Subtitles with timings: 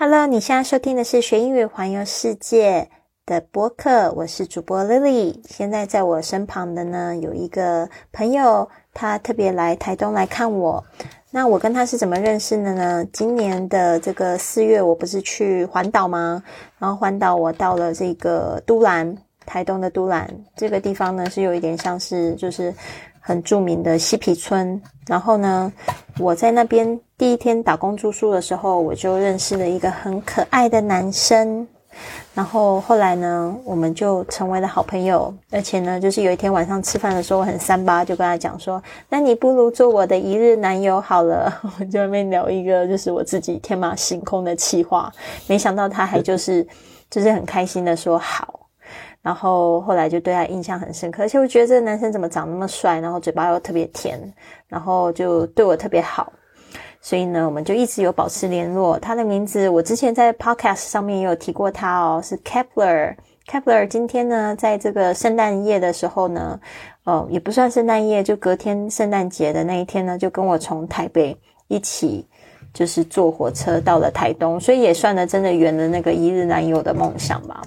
[0.00, 2.88] Hello，你现在收听的是学英语环游世界
[3.26, 5.34] 的播客，我是主播 Lily。
[5.48, 10.84] 现在在我身旁的呢有一个朋友，他特别来台东来看我。
[11.32, 13.04] 那我跟他是怎么认识的呢？
[13.12, 16.40] 今年的这个四月，我不是去环岛吗？
[16.78, 22.72] 然后环岛我到了这个都兰，台东的都兰这个地方呢，是有一点像是就是
[23.28, 24.80] 很著名的嬉皮村。
[25.06, 25.70] 然后呢，
[26.18, 31.68] 我在那边第一天打工住宿的时候，我就认识了一个很可爱的男生。
[32.32, 35.34] 然后后来呢，我们就成为了好朋友。
[35.50, 41.52] 而且呢，就是有一天晚上吃饭的时候，我很三八，就跟他讲说：“那你不如做我的一日男友好了。
[41.78, 45.12] ”我就那边聊一个就是我自己天马行空的气话，
[45.46, 46.66] 没想到他还就是
[47.10, 48.57] 就是很开心的说好。
[49.22, 54.18] 然后后来就对他印象很深刻，而且我觉得这个男生怎么长那么帅，然后嘴巴又特别甜，
[54.66, 56.32] 然后就对我特别好。
[57.00, 58.98] 所以呢，我们就一直有保持联络。
[58.98, 63.14] 他的名字我之前在 podcast 上面也有提过他哦，是 Kepler。
[63.48, 66.60] Kepler 今天呢，在这个圣诞夜的时候呢，
[67.04, 71.34] 哦，也不算圣诞夜，就隔天圣诞节的那一天呢，就跟我从台北
[71.68, 72.26] 一起
[72.74, 77.62] 就是坐火车到了台东，所以也算了真的圆了那个一日男友的梦想吧。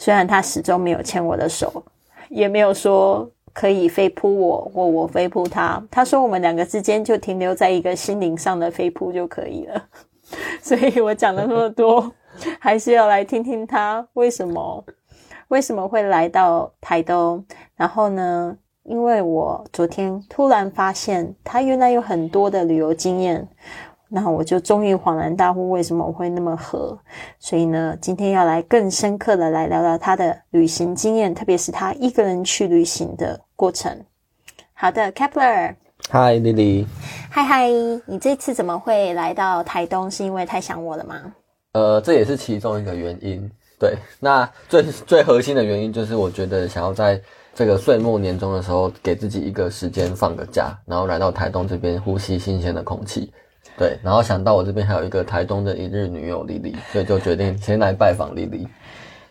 [0.00, 1.84] 虽然他始终没有牵我的手，
[2.30, 3.30] 也没有说。
[3.52, 5.82] 可以飞扑我，或我飞扑他。
[5.90, 9.88] 他说我们两个之间就停留在一个心灵上的飞扑就可以了。
[10.62, 12.12] 所以我讲了那么多，
[12.60, 14.84] 还是要来听听他为什么
[15.48, 17.44] 为什么会来到台东。
[17.74, 23.46] 然后呢，因为我昨天突然发现他原来有很多的旅游经验。
[24.12, 26.98] 那我就终于恍然大悟，为什么我会那么合？
[27.38, 33.96] 所以呢，今天要来更深刻的来聊聊他的旅行经验，特别是他一个人去旅行的过程。
[34.74, 35.76] 好的，Kepler，
[36.08, 36.86] 嗨，Lily，
[37.30, 37.68] 嗨嗨，
[38.06, 40.10] 你这次怎么会来到台东？
[40.10, 41.32] 是因为太想我了吗？
[41.72, 43.48] 呃，这也是其中一个原因。
[43.78, 47.20] 对，那最最核心的原因就是我觉得想要在
[47.54, 53.32] 这个岁末年终的时候，给自己一个时间放个假，然后来到台东这边呼吸新鲜的空气。
[53.80, 58.68] 对，然后想到我这边还有一个台东的一日女友丽丽，所以就决定先来拜访丽丽。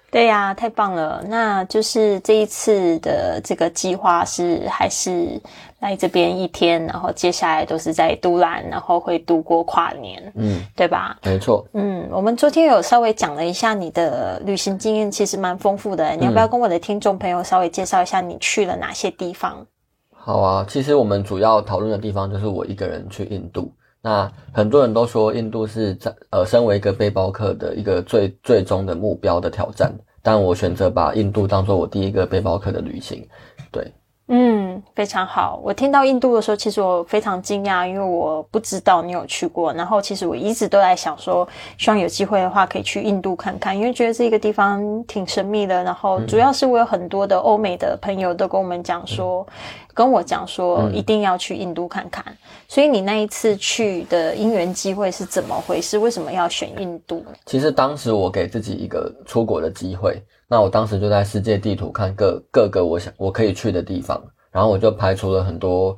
[0.10, 1.24] 对呀，太棒了！
[1.28, 5.40] 那就是这一次的这个计划是还是
[5.82, 11.16] 来这边一天，然后接下来都是在都兰，然后会度过跨年，嗯，对吧？
[11.24, 11.64] 没错。
[11.74, 16.16] 嗯，我们昨天有稍微讲了一下你的旅行经验，其实蛮丰富的。
[16.16, 19.64] 你要不要跟我的听众朋友稍微介绍一下你去了哪些地方？
[20.12, 23.72] 好啊，其实我们主要讨论的地方就是我一个人去印度。
[24.02, 33.28] 那很多人都说印度是在呃，身为一个背包客的一个最最终的目标的挑战，但我选择把印度当做我第一个背包客的旅行，
[33.72, 33.92] 对。
[34.31, 35.59] 嗯，非常好。
[35.63, 39.73] 我听到印度的时候，其实我非常惊讶，因为我不知道你有去过。
[39.73, 41.47] 然后，其实我一直都在想说，
[41.79, 45.84] 希望有机会的话可以去印度看看，因为觉得这个地方挺神秘的。
[45.84, 49.44] 然后，主要是我有很多的欧美的朋友都跟我们讲说，
[49.95, 52.23] 跟我讲说一定要去印度看看。
[52.68, 55.97] 所以，你那一次去的因缘机会是怎么回事？
[55.97, 57.25] 为什么要选印度？
[57.47, 60.22] 其实当时我给自己一个出国的机会。
[60.50, 64.20] 那我当时就在世界地图看各各个我想我可以去的地方，
[64.52, 65.96] 然后我就排除了很多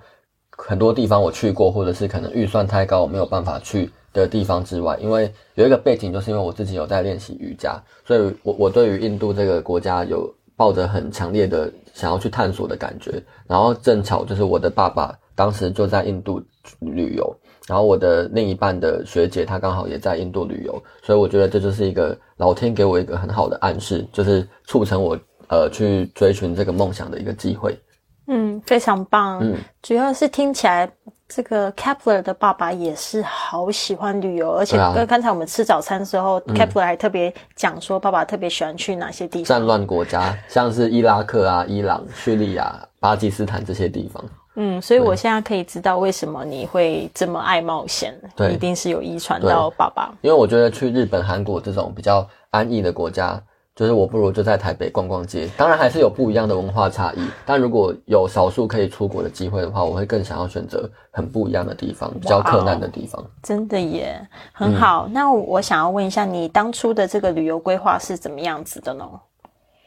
[0.52, 16.44] 很多地方我去过，或者是可能预算太高我没有办法去的地方之外，因为有一个背景，就是因为我自己有在练习瑜伽，所以我我对于印度这个国家有抱着很强烈的想要去探索的感觉，然后正巧就是我的爸爸当时就在印度
[16.80, 17.36] 旅游。
[17.68, 25.18] 然后我的另一半的学姐，她刚好也在印度旅游，所以我觉得这就是一个老天给我一个很好的暗示，就是促成我
[25.50, 27.80] 呃去追寻这个梦想的一个机会。
[28.28, 29.40] 嗯，非常棒。
[29.42, 30.90] 嗯，主要是听起来
[31.28, 39.46] 这个 Kepler 的爸爸也是好喜欢旅游，而且刚刚才我们吃早餐的时候，Kepler 还特别讲说，爸爸特别喜欢去哪些地方？
[39.46, 44.24] 战乱国家，像是伊拉克啊、伊朗、叙利亚、巴基斯坦这些地方。
[44.64, 50.14] 嗯，所以我现在可以知道为什么你会这么爱冒险，对，一定是有遗传到爸爸。
[50.22, 53.42] 因为我觉得去日本、韩国这种比较安逸的国家，
[53.76, 55.50] 就是我不如就在台北逛逛街。
[55.58, 63.26] 当然还是有不一样的文化差异，但如果有少数可以出国的机会的话，我会更想要选择很不一样的地方，比较困难的地方。
[63.42, 64.22] 真的耶，
[64.54, 65.08] 很好。
[65.12, 69.10] 那我想要问一下，你当初的这个旅游规划是怎么样子的呢？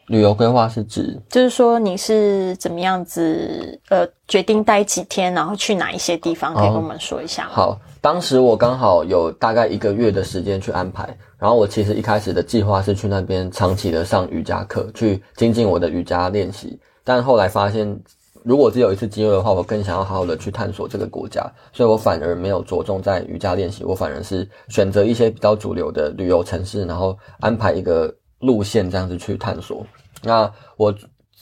[0.07, 7.49] 旅游规划是指，就是说你是怎么样子，呃，决定待几天，然后去哪一些地方，可以跟我们说一下。
[7.51, 17.99] 好，当时我刚好有大概一个月的时间去安排，然后我其实一开始的计划是去那边长期的上瑜伽课，去精进我的瑜伽练习，但后来发现
[18.43, 21.43] 如果只有一次机会的话，我更想要好好的去探索这个国家，
[21.73, 29.87] 所以我反而没有着重在瑜伽练习，我反而是选择一些比较主流的旅游城市，然后安排一个路线这样子去探索。
[30.25, 30.95] 那我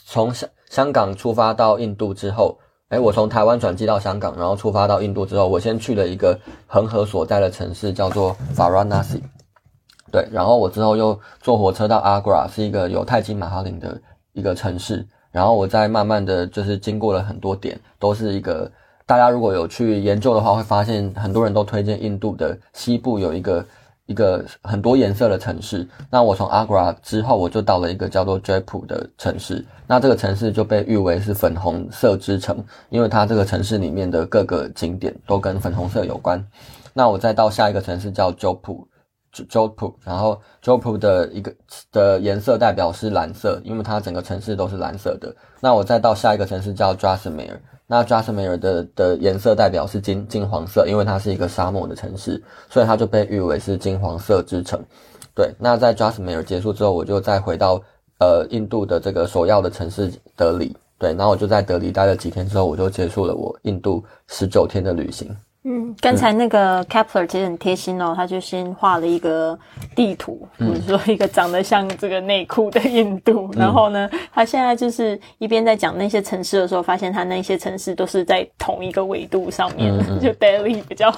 [0.05, 2.57] 从香香港出发到印度之后，
[2.89, 9.21] 哎，我从台湾转机到香港，然后出发到印度之后，我先去了一个恒河所在的城市，叫做 Varanasi。
[10.11, 13.99] 对，然后我之后又坐火车到 Agra，是一个有泰姬玛哈林的
[14.33, 15.07] 一个城市。
[15.31, 18.71] 然后我再慢慢的就是经过了很多点，都是一个
[19.07, 23.65] 大家如果有去研究的话，会发现很多人都推荐印度的西部有一个
[24.13, 25.87] 一个很多颜色的城市。
[26.11, 29.65] 那我从 Agra 之后，我就到了一个叫做 Jaipur 的城市。
[29.87, 36.45] 那这个城市就被誉为是粉红色之城，因为它这个城市里面的各个景点都跟粉红色有关。
[36.93, 38.85] 那我再到下一个城市叫 Jodhpur。
[39.49, 41.51] Jodhpur，然后 Jodhpur 的一个
[41.91, 45.35] 的颜色代表是蓝色，因为它整个城市都是蓝色的。
[45.59, 47.57] 那我再到下一个城市叫 Jaisalmer，
[47.93, 54.83] 那 Jaipur 的的颜色代表是金金黄色，因为它是一个沙漠的城市，所以它就被誉为是金黄色之城。
[55.35, 57.79] 对，那在 Jaipur 结束之后，我就再回到
[58.19, 60.75] 呃印度的这个首要的城市德里。
[60.97, 65.29] 对，然后我就在德里待了几天之后，我就结束了我印度十九天的旅行。
[65.65, 69.57] 嗯，刚才那个 Kepler 其实很贴心哦，他就先画了一个
[69.95, 73.49] 地图，比如说一个长得像这个内裤的印度。
[73.55, 81.09] 然后呢，他现在就是一边在讲那些城市的时候，发现他那些城市都是在同一个纬度上面， 就 Delhi 比较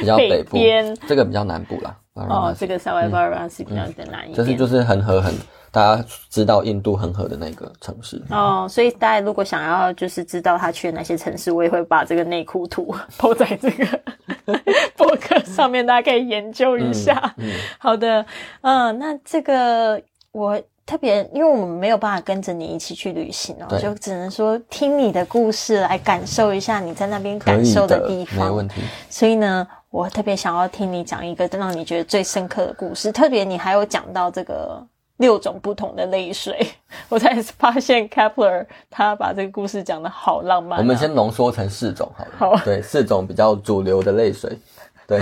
[0.00, 1.96] 比较北边，这个比较南部啦。
[2.14, 5.34] 哦，这个 s a v a r a s 比较的南一点，就是就是恒河很。
[5.74, 14.00] 大家知道印度恒河的那个城市哦，所以大家如果想要就是知道他去的哪些城市，我也会把这个内裤图 铺在这个
[14.96, 17.34] 博客上面，大家可以研究一下。
[17.76, 18.24] 好的，
[18.60, 20.00] 嗯，那这个
[20.30, 20.56] 我
[20.86, 28.80] 特别，因为我们没有办法跟着你一起去旅行哦，就只能说听你的故事来感受一下你在那边感受的地方，没问题。
[29.10, 34.80] 所以呢，我特别想要听你讲一个让你觉得最深刻的故事，特别你还有讲到这个。
[35.18, 36.66] 六种不同的泪水，
[37.08, 40.78] 我才发现 Kepler 他把这个故事讲的好浪漫。
[40.80, 42.56] 我们先浓缩成四种，好了。
[42.58, 44.58] 好，对，四种比较主流的泪水。
[45.06, 45.20] 对，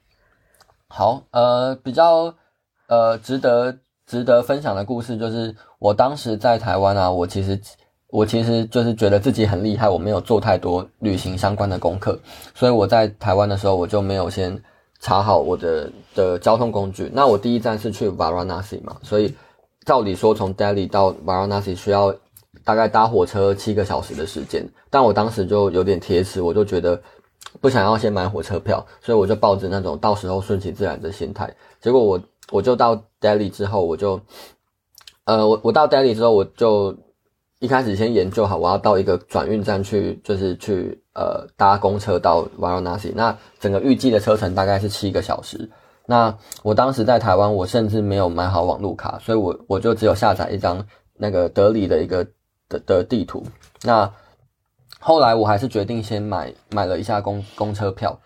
[0.88, 2.34] 好，呃，比较
[2.88, 7.58] 呃值得值得分享的故事就是，我当时在台湾啊，我其实
[8.08, 12.18] 我其实就是觉得自己很厉害，我没有做太多旅行相关的功课，
[12.54, 14.62] 所以我在台湾的时候，我就没有先。
[15.00, 19.34] 查好我的的交通工具，那我第一站是去 Varanasi 嘛，所以
[19.86, 22.14] 照理说从 Delhi 到 Varanasi 需要
[22.64, 27.00] 大概搭火车七个小时的时间，但我当时就有点铁齿，我就觉得
[27.60, 32.20] 不想要先买火车票，所以我就抱着那种到时候顺其自然的心态，结果我
[32.50, 34.20] 我就到 Delhi 之后，我就
[35.24, 36.94] 呃我我到 Delhi 之后，我就
[37.60, 40.98] 一开始先研究好我要到一个转运站去，就是去。
[41.12, 45.68] 呃，搭公车到 Varanasi，那整个预计的车程大概是七个小时。
[46.06, 50.86] 那我当时在台湾，我甚至没有买好网路卡，所以我我就只有下载一张
[51.18, 52.24] 那个德里的一个
[52.68, 53.44] 的的地图。
[53.82, 54.10] 那
[54.98, 58.18] 后来我还是决定先买买了一下公公车票。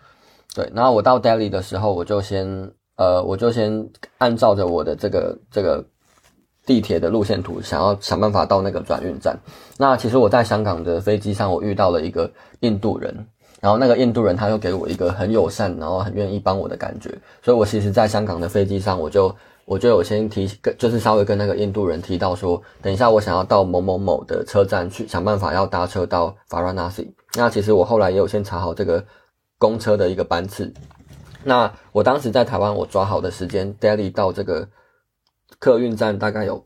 [0.53, 3.89] 对，然后我到 Delhi 的时候，我就先呃，我就先
[4.19, 5.83] 按照着我的这个这个。
[6.65, 9.37] 地铁的路线图，想要想办法到那个转运站。
[9.77, 12.29] 那其实我在香港的飞机上，我遇到了一个
[12.61, 13.13] 印度人，
[13.61, 17.09] 然后那个印度人他又给我一个很友善，然后很愿意帮我的感觉。
[17.43, 19.33] 所以我其实在香港的飞机上，我就
[19.65, 27.07] 我就有先提，跟就是稍微跟那个印度人提到说，等一下我想要到某某某的车站去，想办法要搭车到 Faranasi。
[27.35, 29.05] 那其实我后来也有先查好这个
[29.59, 30.73] 公车的一个班次。
[31.43, 34.67] 那我当时在台湾，我抓好的时间，Delhi 到这个。
[35.59, 36.65] 客运站大概有，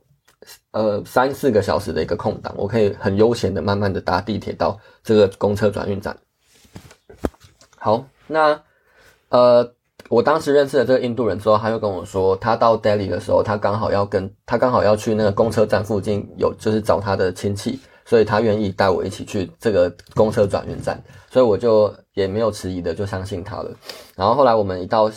[0.72, 6.18] 呃三四个小时的一个空档，我可以很悠闲的、慢慢的搭地铁到这个公车转运站。
[7.78, 8.62] 好，那
[9.30, 9.74] 呃，
[10.10, 23.72] 我当时认识了这个印度人之后，他又跟我说，他到 Delhi 的时候，他刚好要跟他刚好要去那个公车站附近有就是找他的亲戚，所以他愿意带我一起去这个公车转运站，所以我就也没有迟疑的就相信他了。
[24.16, 25.12] 然后后来我们一到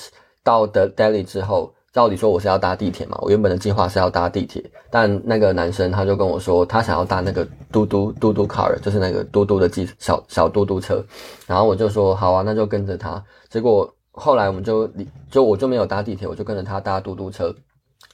[0.44, 1.74] 到的 Delhi 之后。
[1.92, 11.04] 照理说我是要搭地铁嘛，我原本的计划是要搭地铁，但那个男生他就跟我说，他想要搭那个嘟嘟嘟嘟 car，就是那个嘟嘟的机小小嘟嘟车，
[11.46, 13.22] 然后我就说好啊，那就跟着他。
[13.50, 14.90] 结果后来我们就
[15.30, 17.54] 就我就没有搭地铁，我就跟着他搭嘟嘟车。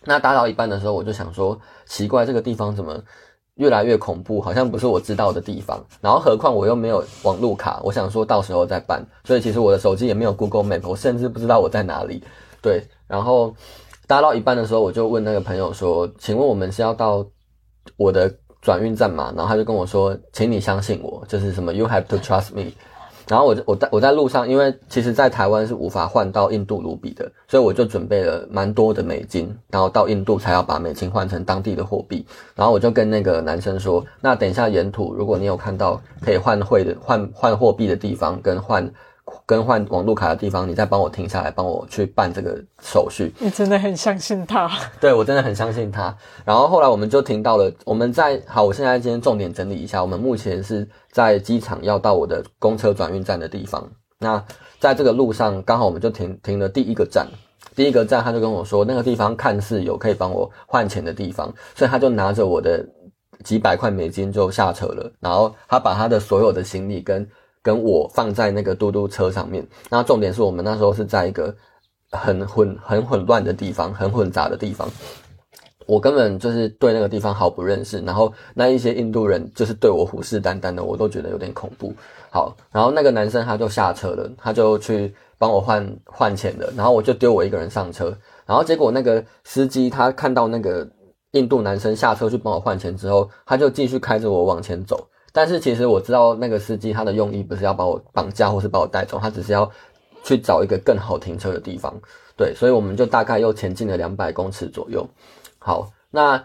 [0.05, 1.57] 那搭到一半的时候，我就想说，
[1.87, 3.01] 奇怪，这个地方怎么
[3.55, 5.81] 越来越恐怖，好像不是我知道的地方。
[6.01, 12.25] 然后何况我又没有网路卡，我想说到时候再办，所以其实我的手机也没有 Google Map，我甚至不知道我在哪里。
[12.61, 12.83] 对。
[13.09, 13.53] 然后
[14.07, 17.27] 搭到一半的时候，我就问那个朋友说：“请问我们是要到
[17.97, 22.71] 我的转运站嘛，然后他就跟我说，请你相信我，就是什么 you have to trust me。
[23.27, 32.27] 然后我我在我在路上，因为其实，在台湾是无法换到印度卢比的，所以我就准备了蛮多的美金，然后到印度才要把美金换成当地的货币。
[32.55, 38.91] 然后我就跟那个男生说，那等一下沿途，如果你有看到可以换汇的换换货币的地方，跟换。
[39.47, 43.33] 更换网络卡的地方，你再帮我停下来，帮我去办这个手续。
[43.39, 44.71] 你真的很相信他？
[45.01, 46.15] 对我真的很相信他。
[46.45, 53.89] 然后后来我们就停到了，我们在好，我现在今天重点整理一下，我们目前是在机场要到我的公车转运站的地方。
[54.19, 54.45] 那
[54.79, 57.27] 在这个路上，刚好我们就停停了第一个站，
[57.75, 62.85] 第一个站他就跟我说，那个地方看似有可以帮我换钱的地方，所以他就拿着我的
[63.45, 67.29] 几百块美金就下车了，然后他把他的所有的行李跟。
[67.63, 71.55] 跟我放在那个嘟嘟车上面，那重点是我们那时候是在一个
[72.11, 74.89] 很混、很混乱的地方，很混杂的地方。
[75.87, 81.95] 我根本就是对那个地方毫不认识，然后那一些印度人就是对我虎视眈眈的，我都觉得有点恐怖。
[82.31, 90.87] 好，然后那个男生他就下车了，他就去帮我换换钱的，然后我就丢我一个人上车，然后结果那个司机他看到那个
[91.31, 95.09] 印度男生下车去帮我换钱之后，他就继续开着我往前走。
[95.39, 99.71] 但是其实我知道那个司机他的用意不是要把我绑架或是把我带走，他只是要
[100.25, 101.95] 去找一个更好停车的地方。
[102.37, 105.09] 对，所以我们就大概又前进了两百公尺左右。
[105.61, 106.45] 好，那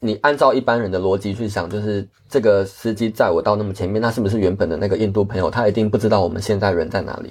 [0.00, 5.48] 你按照一般人的逻辑去想，就是这个司机载我到那么前面，那是不是原本的那个印度朋友？
[5.48, 7.30] 他一定不知道我们现在人在哪里。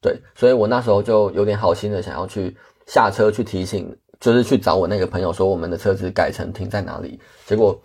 [0.00, 2.56] 对，所以我那时候就有点好心的想要去
[2.88, 7.20] 下车去提醒，就是去找我那个朋友说我们的车子改成停在哪里。
[7.46, 7.80] 结果。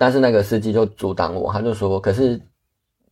[0.00, 2.40] 但是那个司机就阻挡我，他就说：“可是，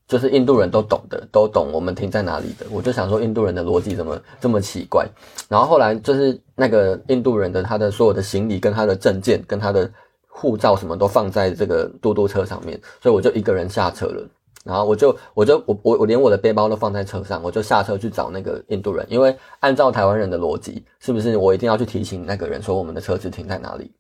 [0.07, 5.07] 就是印度人都懂的，都懂我们停在哪里的。”我就想说，印度人的逻辑怎么这么奇怪？
[5.51, 9.91] 然后后来就是那个印度人的他的所有的行李、跟他的证件、跟他的
[10.29, 14.27] 护照什么都放在这个嘟嘟车上面，所以我就一个人下车了。
[14.65, 23.93] 然后我就我就我我我连我的背包都放在车上，我就下车去找那个印度人，因为按照台湾人的逻辑，是不是我一定要去提醒那个人说我们的车子停在哪里？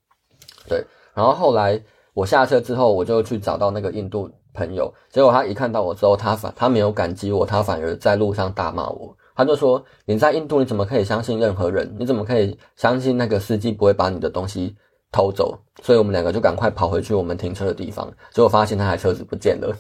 [0.66, 1.78] 对，然后后来。
[2.19, 9.17] 我下车之后，我就去找到那个印度朋友，结果他一看到我之后，他反他没有感激我，他反而在路上大骂我。
[9.37, 11.95] 他就说：“你在印度，你怎么可以相信任何人？
[11.97, 14.75] 你怎么可以相信那个司机不会把你的东西
[15.13, 19.73] 偷走？”所以我们两个就赶快跑回去我们停车的地方，结果发现那台车子不见了，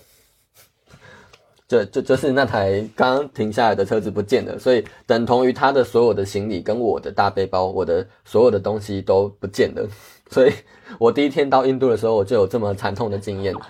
[1.66, 9.84] 就就就是那台刚停下来的车子不见了，所以等同于他的所有的行李跟我的大背包，我的所有的东西都不见了。
[10.30, 10.52] 所以，
[10.98, 13.54] 我第一天到印度的时候，我就有这么惨痛的经验。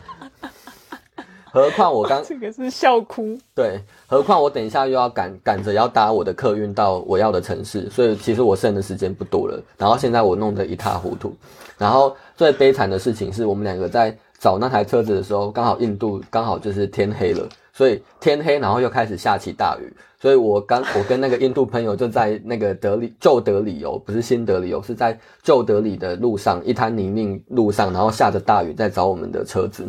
[1.50, 3.36] 何况我刚这个是笑哭。
[3.54, 9.60] 对，何况我等一下又要赶赶着要搭我的客运到我要的城市，所以其实我剩的时间不多了。
[9.78, 11.34] 然后现在我弄得一塌糊涂。
[11.78, 19.88] 然后最悲惨的事情是我们两个在找那台车子的时候，刚好印度刚好就是天黑了，所以天黑，然后又开始下起大雨。
[20.20, 29.86] 所以我刚 我跟那个印度朋友就在那个德里旧德里哦，不是新德里哦，是在旧德里的路上一滩泥泞路上，然后下着大雨在找我们的车子，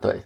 [0.00, 0.18] 对，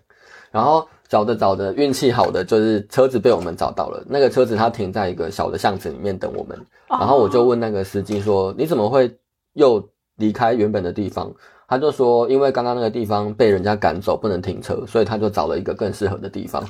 [0.53, 6.57] 然后找着找着运气好的就是车子被我们找到了，那个车子它停在一个小的巷子里面等我们，
[6.87, 9.19] 然后我就问那个司机说你怎么会
[9.55, 11.35] 又离开原本的地方？
[11.69, 16.65] 他就说因为刚刚那个地方被人家赶走不能停车，所以他就找了一个更适合的地方。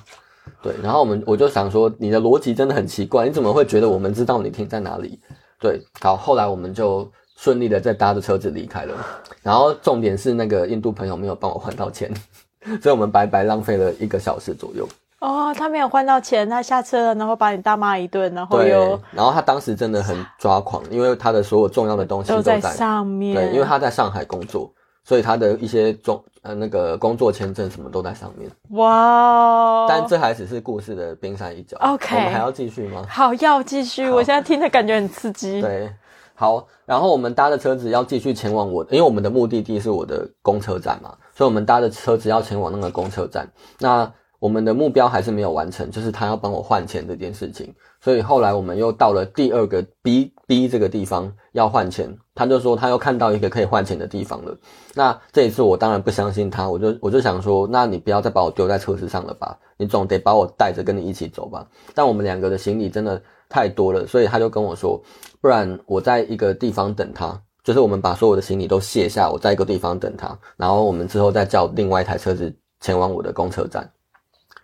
[0.61, 5.21] 对，然后我们我就想说，你的逻辑真的很奇怪，你怎么会觉得我们知道你停在哪里？
[5.61, 8.95] 对，好，后来我们就顺利的再搭着车子离开了。
[9.43, 12.13] 然后重点是那个印度朋友没有帮我换到钱，
[12.83, 14.89] 所以我们白白浪费了一个小时左右。
[15.21, 23.35] 哦，他没有换到钱，他下车了，然后把你大骂一顿，然后又，然后他当时真的很抓狂，因为他的所有重要的东西都在上面。
[23.35, 24.73] 对，因为他在上海工作。
[25.09, 28.51] 所以他的一些中呃那个工作签证什么都在上面。
[28.73, 29.87] 哇！
[29.89, 31.79] 但这还只是故事的冰山一角。
[31.81, 33.07] OK，我们还要继续吗？
[33.09, 34.11] 好，要继续。
[34.11, 35.63] 我现在听的感觉很刺激。
[35.63, 35.91] 对，
[36.35, 36.67] 好。
[36.85, 43.51] 然后我们搭的车子要继续前往我，因为我们的目的地是我的公车站嘛，所以我们搭的车子要前往那个公车站。
[43.79, 47.75] 那我们的目标还是没有完成，就是他要帮我换钱这件事情。
[48.03, 54.57] 所以后来我们又到了第二个 B B 这个地方要换钱，他就说他又看到一个可以换钱的地方了。
[54.95, 61.69] 那这一次我当然不相信他，我就我就想说，那你不要再把我丢在车子上了吧，你总得把我带着跟你一起走吧。
[61.95, 64.99] 但我们两个的行李真的太多了，所以他就跟我说，
[65.43, 72.51] 不然我在一个地方等他，就是我们把所有的行李都卸下，我在一个地方等他，然后我们之后再叫另外一台车子
[72.81, 73.93] 前往我的公车站，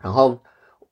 [0.01, 0.39] 然后。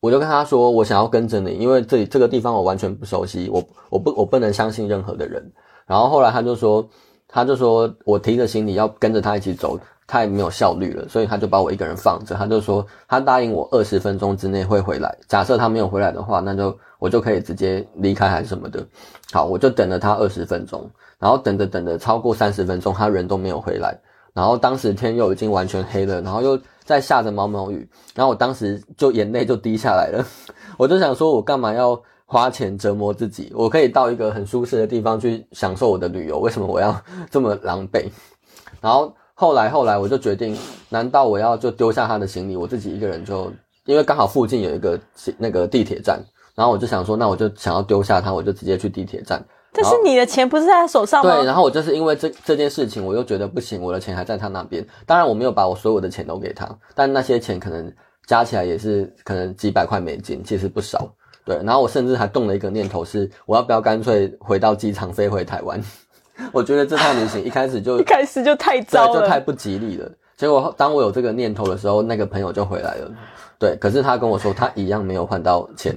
[0.02, 5.40] 我就跟他说，我想要跟着你，因为这里这个地方我完全不熟悉，我我不我不能相信任何的人。
[5.87, 6.85] 然后后来他就说，
[7.28, 9.78] 他就说我提着行李要跟着他一起走，
[10.09, 12.35] 太没有效率了，所以他就把我一个人放着。
[12.35, 18.85] 他就说他答应我二十分钟之内会回来，假设他没有回来的话，那就我就可以直接离开还是什么的。
[19.30, 20.85] 好，我就等了他二十分钟，
[21.21, 23.97] 然后等着等着超过三十分钟，他人都没有回来。
[24.35, 30.25] 然后当时天又已经完全黑了，然后又在下着毛毛雨，然后我当时就眼泪就滴下来了。
[30.77, 33.53] 我就想说，我干嘛要花钱折磨自己？
[33.55, 36.95] 我可以到一个很舒适的地方去享受我的旅游，为什么我要
[37.31, 38.07] 这么狼狈？
[38.81, 40.57] 然后后来后来我就决定，
[40.89, 43.53] 难道我要就丢下他的行李，我自己一个人就，
[43.85, 44.99] 因为刚好附近有一个
[45.39, 46.21] 那个地铁站，
[46.55, 49.45] 然后我就想说，那我就想要丢下他，我就直接去地铁站。
[49.75, 51.35] 但是你的钱不是在他手上吗？
[51.35, 54.87] 对，然后我就是因为这这件事情，我又觉得不行，我的钱还在他那边。
[55.07, 57.91] 当然我没有把我所有的钱都给他，但那些钱可能
[58.26, 61.11] 加起来也是可能几百块美金，其实不少。
[61.45, 65.81] 对，然后我甚至还动了一个念头，是我要不要干脆回到机场飞回台湾？
[66.52, 70.11] 我觉得这趟旅行一开始就 一开始就太糟了，就太不吉利了。
[70.37, 73.11] 结果当我有这个念头的时候，那个朋友就回来了。
[73.59, 75.97] 对，可是他跟我说，他一样没有换到钱。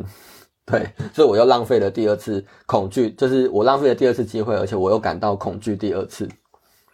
[0.72, 6.28] 对，所以我又浪费了第二次恐惧，就是我浪费了第二次机会，而且我又感到恐惧第二次。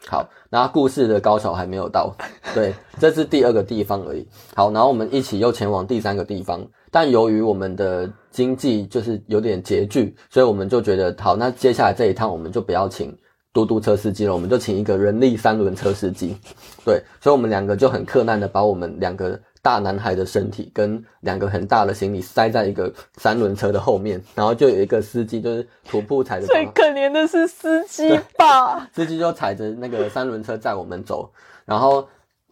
[0.07, 2.13] 好，那故事的高潮还没有到，
[2.53, 4.27] 对，这是第二个地方而已。
[4.55, 13.17] 好，然后我们一起又前往第三个地方，但由于我们的经济就是有点拮据，所以我们就觉得好，那接下来这一趟我们就不要请
[13.53, 16.35] 嘟嘟车司机了，我们就请一个人力三轮车司机。
[16.83, 19.39] 对，所以我们两个就很困难的把我们两个。
[19.61, 26.47] 大男孩的身体跟两个很大的行李塞在一个三轮车的后面，然后就有一个司机，就是徒步踩着。
[26.47, 28.89] 最可怜的是司机吧？
[28.93, 31.31] 司机就踩着那个三轮车载我们走，
[31.65, 32.07] 然后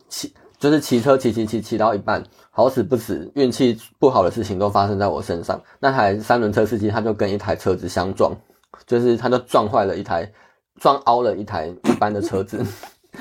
[0.08, 5.60] 骑就是骑车骑骑骑骑到一半，好死不死，运气不好的事情都发生在我身上。
[5.80, 8.32] 那台三轮车司机他就跟一台车子相撞，
[8.86, 10.32] 就是他就撞坏了一台，
[10.80, 12.64] 撞凹了一台一般的车子。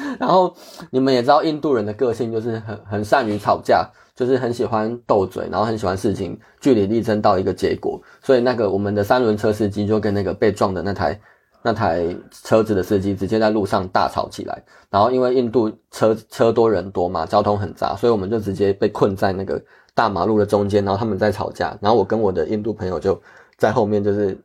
[0.18, 0.54] 然后
[0.90, 8.00] 你们也知道，印度人的个性就是很很善于吵架，就是很喜欢斗嘴，然后很喜欢事情据理力争到一个结果。
[8.22, 11.20] 所以那个我们的三轮车司机就跟那个被撞的那台
[11.62, 14.62] 那台车子的司机直接在路上大吵起来。
[14.90, 19.60] 然后因为印度车车多人多嘛，交通很杂，所以我们就直接被困在那个
[19.94, 20.84] 大马路的中间。
[20.84, 23.20] 然后他们在吵架，然后我跟我的印度朋友就
[23.56, 24.38] 在后面，就是。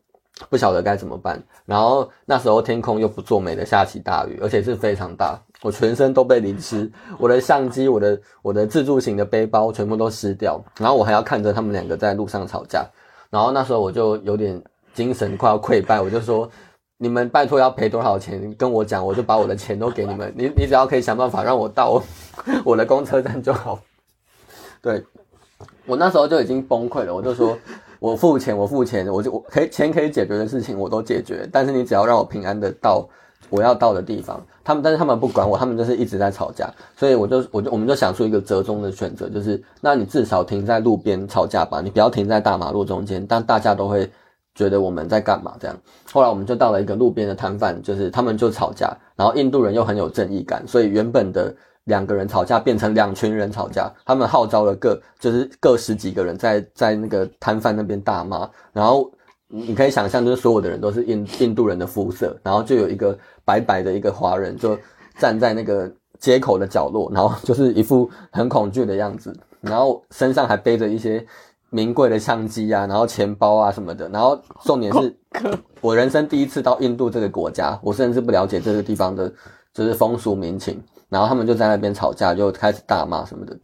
[0.49, 12.83] 不晓得该怎么办，然后那时候天空又不作美的下起大雨，而且是非常大，我全身都被淋湿，我的相机、我的我的自助型的背包全部都湿掉，然后我还要看着他们两个在路上吵架，
[13.29, 14.59] 然后那时候我就有点
[14.93, 16.49] 精神快要溃败，我就说：
[16.97, 22.01] 你们拜托要赔多少钱跟我讲，我就把我的钱都给你们，你你只要可以想办法让我到
[22.65, 23.79] 我的公车站就好。
[24.81, 25.05] 对
[25.85, 27.55] 我那时候就已经崩溃了，我就说。
[28.03, 33.07] 我付钱，我付钱，我就我可以钱可以解决的事情我都解决，但是你只要让我平安的到
[33.49, 44.11] 我要到的地方，他们但是他们不管我，他们就是一直在吵架，所以我就我就我们就想出一个折中的选择，就是那你至少停在路边吵架吧，你不要停在大马路中间，但大家都会
[44.53, 45.77] 觉得我们在干嘛这样。
[46.11, 51.55] 后来我们就到了一个路边的摊贩，就是他们就吵架，然后印度人又很有正义感，所以原本的。
[51.85, 59.11] 两个人吵架变成两群人吵架，他们号召了各就是各十几个人在在那个摊贩那边大骂，然后
[59.47, 64.77] 你可以想象，就是所有的人都是印印度人的肤色，然后就有一个白白的一个华人就
[65.17, 71.25] 站在那个街口的角落，然后就是一副很恐惧的样子，然后身上还背着一些
[71.69, 75.13] 名贵的相机啊，然后钱包啊什么的，然后重点是，
[75.81, 79.31] 我人生第一次到印度这个国家，我甚至不了解这个地方的，
[79.73, 80.81] 就是风俗民情。
[81.13, 83.55] 然后他们就在那边吵架，就开始大骂什么的。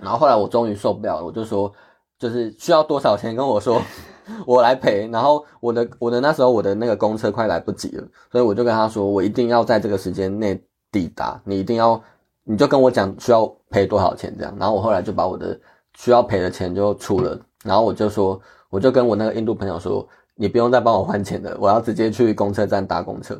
[0.00, 1.72] 然后后来我终于受不了了，我就说，
[2.20, 3.82] 就是需要多少钱跟我说，
[4.46, 5.08] 我来赔。
[5.08, 12.00] 然后我的我的那时候我的那个公车快来不及了，所以我就跟他说，我一定要在这个时间内抵达，你一定要，
[12.44, 14.54] 你就跟我讲需要赔多少钱这样。
[14.56, 15.58] 然后我后来就把我的
[15.94, 23.36] 需要赔的钱就出了，然后我就说，我就跟我那个印度朋友说，你不用再帮我换钱了，我要直接去公车站搭公车。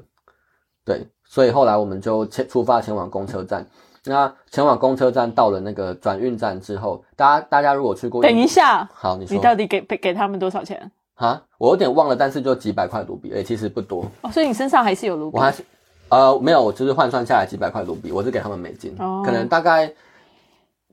[0.84, 1.06] 对。
[1.34, 3.66] 所以后来我们就前出发前往公车站。
[4.04, 10.88] 那前往公车站到了那个转运站之后，大家大家如果去过，等一下，好，你说你到底给给他们多少钱？
[11.16, 14.04] 啊，我有点忘了，但是就几百块卢比，哎，其实不多。
[14.20, 15.36] 哦，所以你身上还是有卢比？
[15.36, 15.64] 我还是
[16.08, 18.94] 呃没有，我就是换算下来几百块卢比，我是给他们美金，
[19.24, 19.92] 可能大概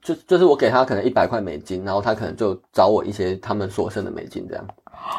[0.02, 4.66] 就就是我给他可能一百块美金，然后他可能就找我一些他们所剩的美金这样。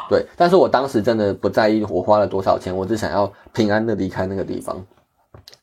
[0.09, 4.83] 对，但是我当时真的不在意我花了多少钱，我只想要平安的离开那个地方。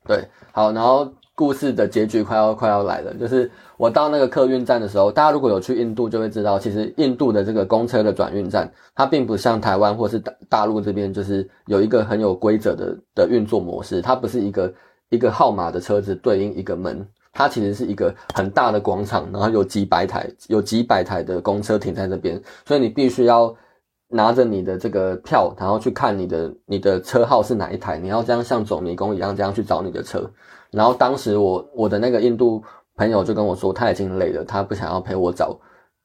[0.06, 14.72] 对，好，然后故事的结局快要快要来了，就是我到那个客运站的时候，大家如果有去印度就会知道，其实印度的这个公车的转运站，它并不像台湾或是大大陆这边，就是有一个很有规则的的运作模式，它不是一个
[15.10, 23.54] 一个号码的车子对应一个门，它其实是一个很大的广场，然后有几百台有几百台的公车停在这边，所以你必须要
[24.10, 30.28] 拿着你的这个票，然后去看你的你的车号是哪一台，你要这样像走迷宫一样这样去找你的车。
[30.70, 32.62] 然后当时我我的那个印度
[32.96, 35.58] 朋友就跟我说，他已经累了，他不想要陪我找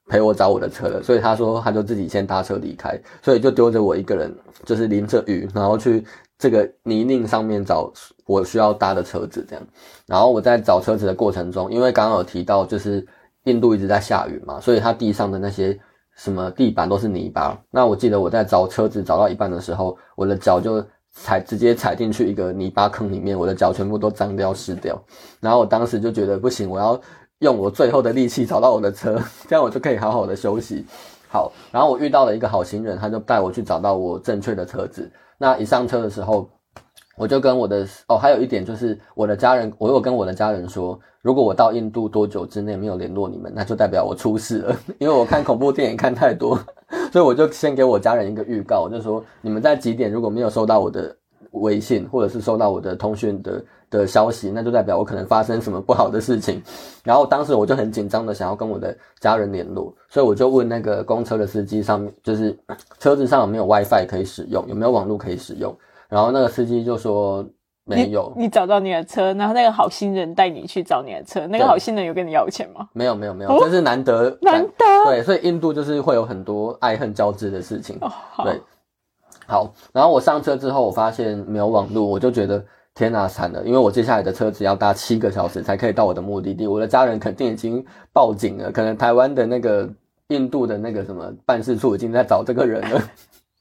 [0.08, 4.32] 陪我找我的车了，所以他说他就自己先搭车离开，所以就丢着我一个人，
[4.64, 6.04] 就是淋着雨，然后去
[6.38, 7.92] 这个泥泞上面找
[8.24, 9.66] 我需要搭的车子这样。
[10.06, 13.04] 然后我在找车子的过程中，因为刚刚有提到就是
[13.44, 15.76] 印度一直在下雨嘛，所以它地上的那些
[16.16, 17.56] 什么地板都是泥巴。
[17.70, 20.84] 那我记得我在找车子找到一半的时候，我的脚就。
[21.18, 25.02] 踩直接踩进去一个泥巴坑里面，我的脚全部都脏掉湿掉，
[25.40, 27.00] 然后我当时就觉得不行，我要
[27.38, 30.84] 用我最后的力气找到我的车， 这样我就可以好好的休息。
[31.30, 35.10] 好，然后我遇到了一个好心人，他就带我去找到我正确的车子。
[35.38, 36.46] 那一上车的时候，
[37.16, 46.58] 我就跟我的哦，还有一点就是我的家人，我有跟我的家人说，如果我到印度多久之内没有联络你们，那就代表我出事了， 因为我看恐怖电影看太多。
[47.10, 51.16] 所以我就先给我家人一个预告，我就说你们在几点如果没有收到我的
[51.52, 56.62] 微信，或者是收到我的通讯的的消息，那就代表我可能发生什么不好的事情。
[57.02, 62.54] 然后当时我就很紧张的想要跟我的家人联络，所以我就问那个公车的司机上面，就是
[63.00, 65.74] 车子上有没有 WiFi 可以使用，有没有网络可以使用。
[66.08, 67.44] 然后那个司机就说。
[67.88, 72.88] 没有，你找到你的车，然后那个好心人带你去找你的车，那个好心人有跟你要钱吗？
[72.92, 74.84] 没有，没有，没有，真是难得，难得。
[75.04, 77.96] 对，所以印度就是会有很多爱恨交织的事情。
[78.42, 78.60] 对，
[79.46, 79.72] 好。
[79.92, 82.60] 然后我上车之后，我发现没有网络，我就觉得
[82.92, 89.88] 天哪，惨了，因为我接下来的车子要搭七个小时才可以到我的目的地，我的家人肯定已经报警了，可能台湾的那个
[90.26, 93.00] 印度的那个什么办事处已经在找这个人了。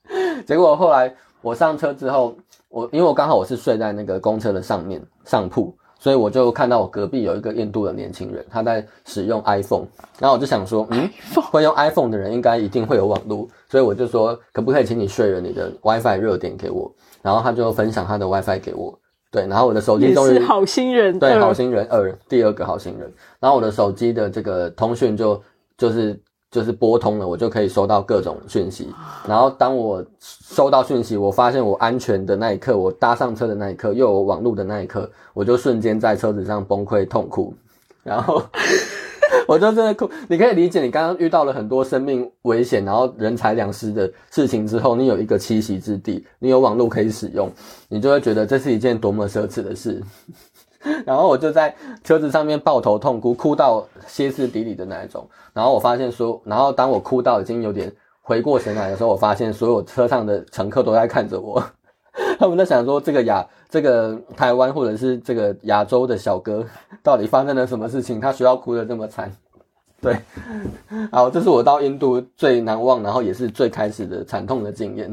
[0.48, 1.14] 结果后来
[1.46, 2.36] 我上车之后。
[2.68, 9.86] 我因为我刚好我是睡在那个公车的上面上铺，所以我就看到我隔壁有一个印度的年轻人，他在使用 iPhone，
[10.20, 11.10] 然后我就想说，嗯，
[11.50, 16.94] 会用 iPhone 的人应该一定会有网络，所以我就说，可不可以请你 share 你的 WiFi 热点给我？
[17.22, 18.94] 然后他就分享他的 WiFi 给我，
[19.32, 25.42] 对，然后我的手机终于好心人，对，好心人二，第二个好心人，然后我的手机的这个通讯就
[25.78, 26.22] 就是。
[26.56, 28.88] 就是拨通了，我就可以收到各种讯息。
[29.28, 37.54] 然后当我收到讯息，我发现我安全的那一刻，我搭上车的那一刻，又有网络的那一刻，我就瞬间在车子上崩溃痛哭。
[38.04, 38.42] 然后
[39.50, 40.10] 我就真的哭。
[40.30, 47.52] 你可以理解，你刚刚遇到了很多生命危险，然后人财两失的事情之后，你有一个栖息之地，你有网络可以使用，
[47.90, 50.02] 你就会觉得这是一件多么奢侈的事。
[51.06, 55.28] 然后我就在车子上面抱头痛哭，哭到歇斯底里的那一种。
[55.54, 61.64] 然后我发现说，然后当我哭到已经有点回过神来的时候，我发现所有车上的乘客都在看着我，
[62.40, 66.66] 他们在想说，这个亚这个台湾或者是这个亚洲的小哥
[67.02, 69.32] 到底发生了什么事情，他需要哭得这么惨？
[70.02, 70.16] 对，
[71.12, 75.12] 好，这是我到印度最难忘，然后也是最开始的惨痛的经验。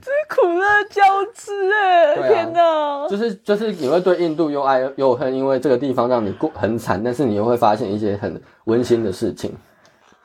[0.00, 1.02] 这是苦乐交
[1.34, 2.28] 织哎！
[2.28, 9.52] 天哪，就是就是你会对印度又爱又恨，因为这个地方让你过很惨，但是你又会发现一些很温馨的事情。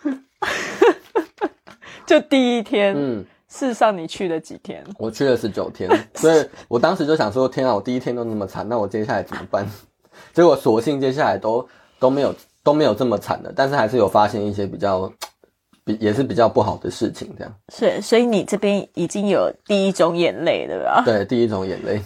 [2.06, 4.84] 就第一天，嗯，事实上你去了几天？
[4.98, 9.68] 我去了十九天，所以我当时就想说：天啊，我第一天都那么惨，那我接下来怎么办？
[10.34, 11.68] 结果索性接下来都
[12.00, 15.12] 都没有都没有这么惨的，但是还是有发现一些比较。
[16.00, 21.02] 也是比较不好的事情，这样是，所以你这边已经有第一种眼泪，对吧？
[21.06, 22.02] 对，第一种眼泪，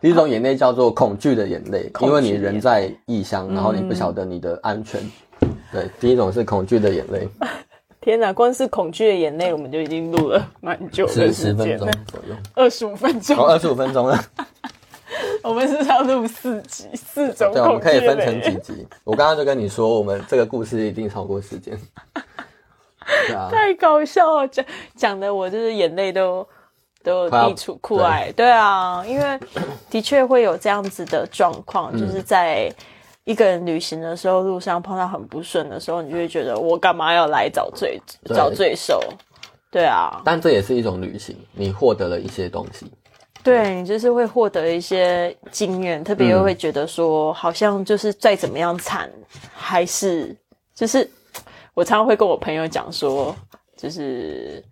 [0.00, 5.00] 第一种眼泪叫做恐惧的眼泪，因为你人在异乡，然后你不晓得你的安全。
[5.72, 7.28] 对，第一种是恐惧的眼泪。
[8.00, 14.16] 天哪，光是恐惧的眼泪，我们就已经录了蛮久，十十分钟左右，二十五分钟，二十五分钟了。
[15.42, 18.86] 我们是要录四集，四种，对，我们可以分成几集。
[19.04, 21.78] 我刚刚就跟你说，我们这个故事一定超过时间。
[23.50, 26.46] 太搞笑了，讲讲的我就是眼泪都
[27.02, 28.32] 都溢出哭来。
[28.32, 29.38] 对啊，因为
[29.88, 32.72] 的确会有这样子的状况，就是在
[33.24, 38.00] 一个人旅行的时候，路上碰到很不顺的时候，你就会觉得我干嘛要来找罪
[38.34, 39.00] 找罪受？
[39.70, 42.90] 对啊，但这也是一种旅行，你获得了一些东西。
[43.42, 49.08] 对你就是会获得一些经验，特别又会觉得说，好像就是再怎么样惨，
[49.54, 50.34] 还是
[50.74, 51.08] 就是。
[51.76, 53.36] 我常常会跟我朋友讲说，
[53.76, 54.64] 就是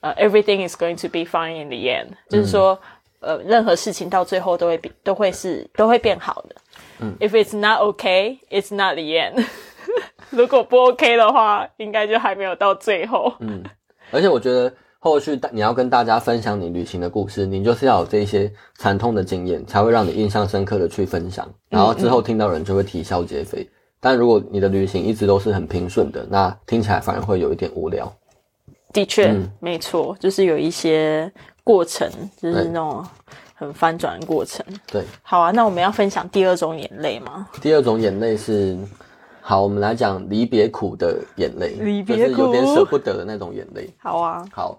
[0.00, 2.78] 呃，everything is going to be fine in the end，就是说，
[3.20, 6.56] 呃，任何事情到最后都会变，都会是都会变好的。
[7.00, 9.44] 嗯，if it's not okay, it's not the end。
[10.30, 13.34] 如果不 OK 的话，应该就还没有到最后。
[13.40, 13.62] 嗯，
[14.10, 14.72] 而且我觉得。
[14.98, 23.68] 后续大你要跟大家分享你旅行的故事，你就是要有这些惨痛的经验，才会让你印象深刻的去分享，然后之后听到人就会啼笑皆非。
[24.00, 28.12] 但如果你的旅行一直都是很平顺的，那听起来反而会有一点无聊。
[28.92, 31.30] 的确，嗯没错，就是有一些
[31.64, 32.08] 过程，
[32.40, 33.04] 就是那种
[33.54, 34.64] 很翻转的过程。
[34.86, 37.48] 对，好啊，那我们要分享第二种眼泪吗？
[37.60, 38.78] 第二种眼泪是，
[39.40, 43.90] 好，我们来讲离别苦的眼泪，离别就是有点舍不得的那种眼泪。
[43.98, 44.78] 好啊，好，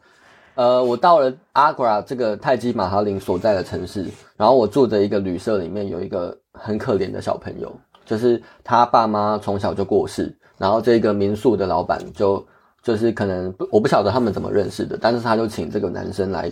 [0.55, 7.71] 呃，我到了阿格拉这个泰姬玛哈林所在的城市，然后我住的一个旅社里面有一个很可怜的小朋友，
[8.07, 12.43] 就是他爸妈从小就过世，然后这个民宿的老板就
[12.81, 16.51] 就是可能我不晓得他们怎么认识的，但是他就请这个男生来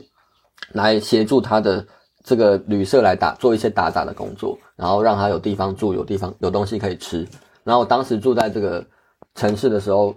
[0.73, 1.83] 来协助他的
[2.23, 7.25] 这个旅社来打做一些打杂的工作，然后让他有地方住，有地方有东西可以吃。
[7.63, 8.85] 然后我当时住在这个
[9.33, 10.13] 城市的时候，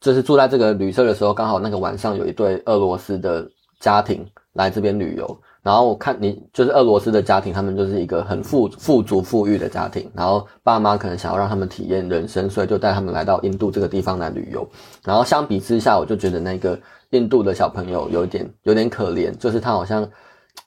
[0.00, 3.48] 就是住在这个旅社的时候，刚好那个晚上有一对俄罗斯的
[3.80, 5.40] 家庭来这边旅游。
[5.68, 14.66] 然后我看你就是俄罗斯的家庭，他们就是一个很富富足富裕的家庭，然后爸妈可能想要让他们体验人生，所以就带他们来到印度这个地方来旅游。
[15.04, 20.08] 然后相比之下，我就觉得那个印度的小朋友有点有点可怜，就是他好像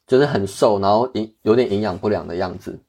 [0.05, 2.79] 就是很瘦，然后营有点营养不良的样子。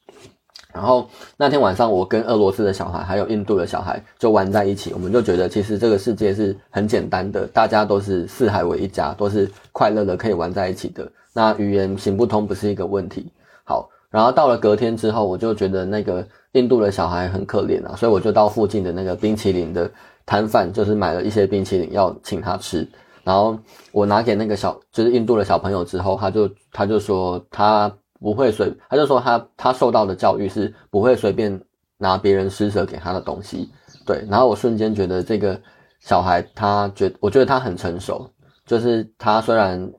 [0.71, 11.11] 然后那天晚上，我跟俄罗斯的小孩还有印度的小孩就玩在一起，我们就觉得其实这个世界是很简单的，大家都是四海为一家，都是快乐的可以玩在一起的。
[11.33, 13.33] 那语言行不通不是一个问题。
[13.65, 19.91] 好，然后到了隔天之后，我就觉得那个印度的小孩很可怜啊，所以我就到附近的那个冰淇淋的
[20.27, 22.87] 摊贩，就是买了一些冰淇淋要请他吃。
[23.25, 23.57] 然后
[23.93, 27.91] 我拿给那个小就是印度的小朋友之后，他就他就说他
[28.21, 31.61] 不会随，他就说他他受到的教育是不会随便
[31.99, 33.71] 拿别人施舍给他的东西。
[34.05, 35.61] 对，然后我瞬间觉得这个
[36.01, 38.29] 小孩他觉，我觉得他很成熟，
[38.67, 39.93] 就是他虽然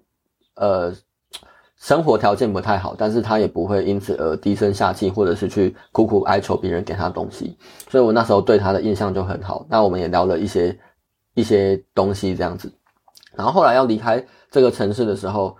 [0.56, 0.93] 呃
[1.84, 7.58] 生活条件不太好，但是他也不会因此而低声下气，或者是去苦苦哀求别人给他东西。
[7.89, 9.65] 所以我那时候对他的印象就很好。
[9.69, 10.80] 那我们也聊了一些
[11.34, 12.72] 一些东西这样子。
[13.36, 15.58] 然后后来要离开这个城市的时候，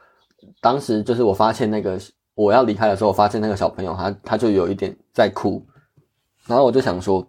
[0.62, 2.00] 当时就是我发现那个
[2.36, 5.62] 我要离开的时候，我发现那个小朋友他他就有一点在哭，
[6.48, 7.28] 然后我就想说，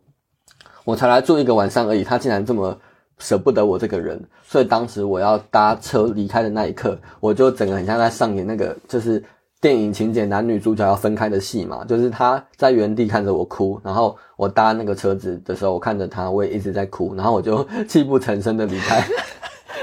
[0.84, 2.78] 我才来住一个晚上而已，他竟然这么
[3.18, 9.22] 舍不得我这个人，所以当时我要搭车离开的那一刻，我就整个很像在上演那个就是
[9.60, 19.04] 电影情节男女主角要分开的戏嘛，就是他在原地看着我哭，然后我搭那个车子的时候，我看着他，我也一直在哭，然后我就泣不成声的离开。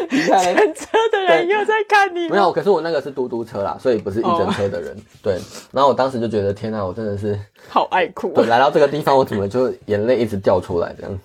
[0.10, 4.94] 离开车的人又在看你，没有，可是我那个是嘟嘟车啦，所以不是一整车的人。
[5.22, 5.40] 对，
[5.72, 7.40] 然后我当时就觉得天呐，我真的是
[7.70, 8.34] 好爱哭。
[8.34, 11.20] 对来到这个地方，我怎么就眼泪一直掉出来这样？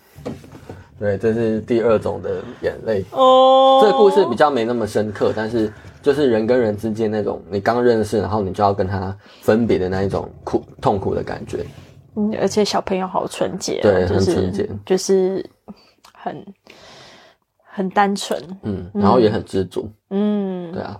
[0.98, 3.04] 对，这是第二种的眼泪。
[3.10, 11.64] 哦，这个故事比较没那么深刻，但是就是人跟人之间那种你刚认识，然后你就要跟他分别的那一种苦痛苦的感觉。
[12.16, 15.44] 嗯，而且小朋友好纯洁、哦，对就是很纯洁就是
[16.14, 16.54] 很
[17.62, 19.90] 很单纯，嗯，然后也很知足。
[20.08, 20.98] 嗯，对啊，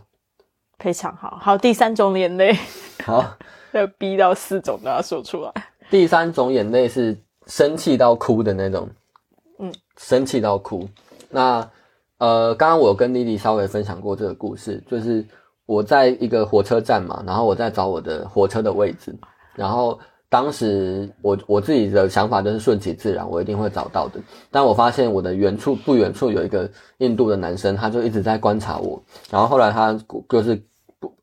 [0.79, 1.39] 非常好。
[1.41, 2.55] 好，第三种眼泪，
[3.03, 3.25] 好，
[3.73, 5.51] 要逼到四种都要说出来。
[5.89, 8.87] 第三种眼泪是生气到哭的那种，
[9.59, 10.89] 嗯，生气到哭。
[11.31, 11.69] 那
[12.19, 15.25] 呃，刚刚我跟丽丽稍微分享过这个故事，就是
[15.67, 19.15] 我在一个火车站嘛，然后我在找我的火车的位置，
[19.55, 24.21] 然后当时我我自己的想法就是顺其自然，我一定会找到的。
[24.51, 30.59] 但我发现我的远处不远处有一个印度的男生，他就一直在观察我，然后后来他就是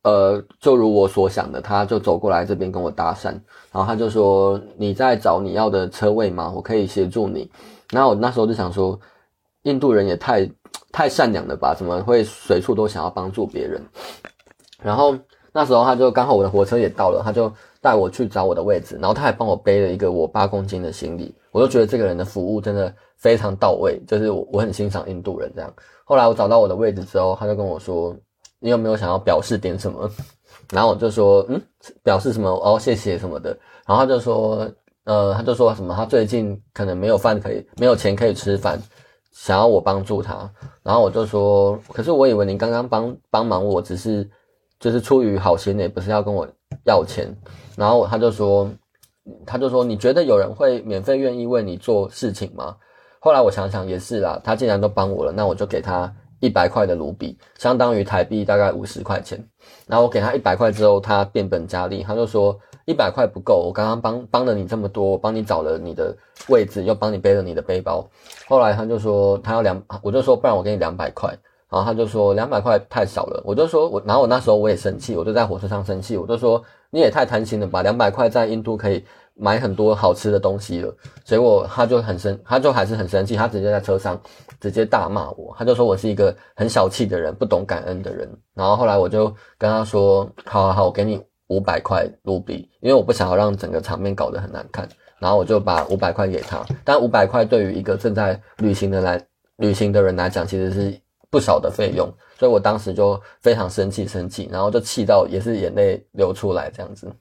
[0.03, 3.31] 呃，就如我所想的，他就走过来这边跟我搭讪，
[3.71, 6.51] 然后他就说：“你在找你要的车位吗？
[6.55, 7.49] 我可以协助你。”
[7.93, 8.99] 然后我那时候就想说，
[9.61, 10.49] 印度人也太
[10.91, 11.75] 太善良了吧？
[11.77, 13.81] 怎么会随处都想要帮助别人？
[14.81, 15.15] 然后
[15.51, 25.73] 那时候他就刚好我的火车也到了，他就带我去找我的位置，然后他还帮我背了一个我八公斤的行李，我就觉得这个人的服务真的非常到位，就是我我很欣赏印度人这样。
[26.03, 28.13] 后来我找到我的位置之后，他就跟我说
[28.59, 30.09] ：“你有没有想要表示点什么？”
[30.71, 31.61] 然后我就说：“嗯，
[32.03, 32.49] 表示什么？
[32.49, 34.69] 哦，谢谢什么的。”然后他就说
[35.05, 35.93] ：“呃，他就说什么？
[35.95, 38.81] 他最近可能没有饭可以，没有钱可以吃饭，
[39.33, 40.49] 想要我帮助他。”
[40.81, 44.29] 然后我就说：“可是我以为你刚刚帮帮忙我，只是
[44.79, 46.47] 就是出于好心，也不是要跟我
[46.85, 47.35] 要钱。”
[47.75, 48.69] 然后他就说
[49.45, 52.75] ：“他就说你觉得有人会免费愿意为你做事情吗？”
[53.19, 59.41] 后来我想想也是啦，他既然都帮我了，那我就给他一百块的卢比，相当于台币大概五十块钱。
[59.87, 66.15] 然后我给他一百块之后，他变本加厉，他就说一百块不够，我刚刚帮帮了你这么多，我帮你找了你的
[66.47, 68.07] 位置，又帮你背了你的背包。
[68.47, 71.37] 后来他就说他要两，我就说不然我给你两百块。
[71.69, 84.21] 然后他就说两百块太少了，我就说我，然后我那时候我也生气，我就在火车上生气，我就说你也太贪心了吧，两百块在印度可以买很多好吃的东西了，结果他就很生，他就还是很生气，他直接在车上
[84.59, 91.19] 直接大骂我，他就说我是一个很小气的人，不懂感恩的人，然后后来我就跟他说，好好好，我给你
[91.53, 94.87] 五百块卢比，因为我不想要让整个场面搞得很难看，
[95.19, 99.21] 然后我就把五百块给他，但五百块对于一个正在旅行的来
[99.57, 100.99] 旅行的人来讲，其实是。
[101.33, 107.11] 不少的费用，所以我当时就非常生气，生气，然后就气到也是眼泪流出来这样子。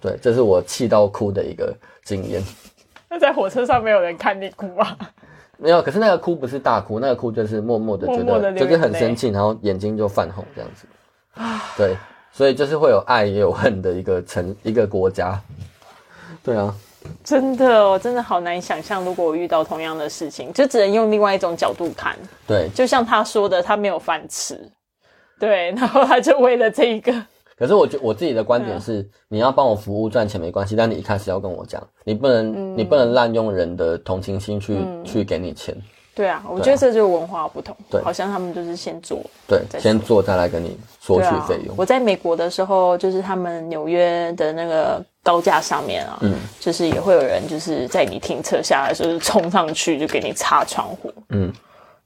[0.00, 2.40] 对，这是我气到哭的一个经验。
[3.10, 4.96] 那在火车上没有人看你哭啊？
[5.58, 10.86] 没有，可是那个哭不是大哭，那个哭就是默默的觉得就是很生气，然后眼睛就泛红这样子。
[11.76, 11.96] 对，
[12.38, 15.36] 所以就是会有爱也有恨的一个城一个国家。
[16.44, 16.72] 对啊。
[17.24, 22.16] 真的，我真的好难想象，如果我遇到同样的事情，就只能用另外一种角度看。
[22.46, 24.70] 对，就像他说的，他没有饭吃，
[25.40, 27.12] 对， 然后他就为了这一个。
[27.56, 35.76] 可是我觉我自己的观点是，你要帮我服务赚钱没关系，但你一开始要跟我讲，你不能你不能滥用人的同情心去去给你钱。
[36.18, 37.76] 对啊，我觉得这就是文化不同。
[37.88, 41.72] 对，好像他们就是先做，对，先做再来跟你索取费用。
[41.78, 51.14] 我在美国的时候，就是他们纽约的那个高架上面啊，嗯，就是也会有人就是在你停车下来，时候冲上去就给你擦窗户。
[51.28, 51.52] 嗯，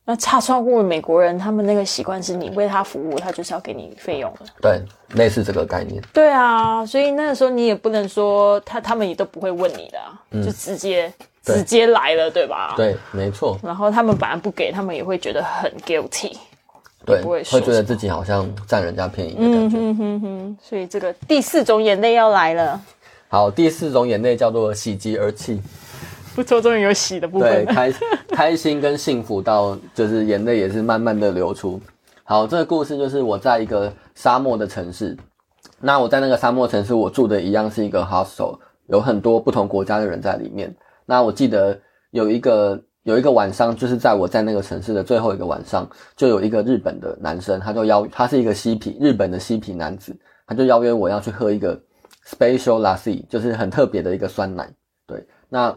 [0.05, 4.47] 那擦窗户的美国人，他们那个习惯是你为他服务，他就是要给你费用的。
[4.61, 4.81] 对，
[5.15, 6.03] 类似这个概念。
[6.13, 11.13] 对啊，所以那个时候你也不能说他他们也都不会问你的，就直接。
[11.45, 12.75] 直接来了，对吧？
[12.77, 13.59] 对，没错。
[13.65, 16.37] 然后他们本来不给，他们也会觉得很 guilty，
[17.05, 19.77] 对，会会觉得自己好像占人家便宜的感觉。
[19.77, 22.81] 嗯哼哼所以这个第四种眼泪要来了。
[23.27, 25.61] 好，第四种眼泪叫做喜极而泣。
[26.35, 27.65] 不错，终于有喜的部分。
[27.65, 27.93] 对，开
[28.29, 31.81] 开心跟幸福到就是眼泪也是慢慢的流出。
[32.25, 35.17] 好，这个故事就是我在一个沙漠的城市，
[35.81, 40.75] 那我在那个沙漠城市，我住的一样是一个 hostel，有很多不同国家的人在里面。
[41.05, 41.79] 那我记得
[42.13, 50.17] 有一个有一个晚上，就是在我在那个城市的最后一个晚上，就有一个日本的男生，他就邀他是一个嬉皮日本的嬉皮男子，
[50.47, 51.79] 他就邀约我要去喝一个
[52.27, 54.73] special lassi，就是很特别的一个酸奶。
[55.07, 55.77] 对，那。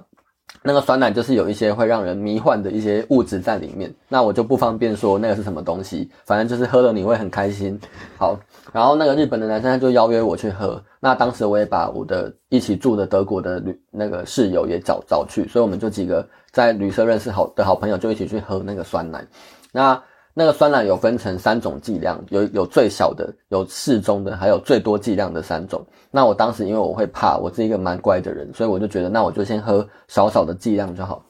[0.65, 7.80] 那个酸奶就是有一些会让人迷幻的一些物质在里面，那我就不方便说那个是什么东西，反正就是喝了你会很开心。
[8.17, 8.36] 好，
[8.73, 19.23] 然后那个日本的男生他就邀约我去喝，那当时我也把我的一起住的德国的旅那个室友也找找去，所以我们就几个在旅社认识好的好朋友就一起去喝那个酸奶，
[19.71, 20.01] 那。
[20.38, 25.82] 那个酸奶有分成三种剂量，有有最小的，有适中的，还有最多剂量的三种。
[26.12, 31.24] 那我当时因为我会怕，我是一个蛮乖的人，所以我就觉得，那我就先喝少少的剂量就好。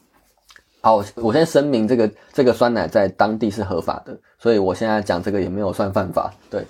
[0.81, 6.33] 好，我先声明，这个这个酸奶在当地是合法的，所以我现在讲这个也没有算犯法。
[6.49, 6.65] 对，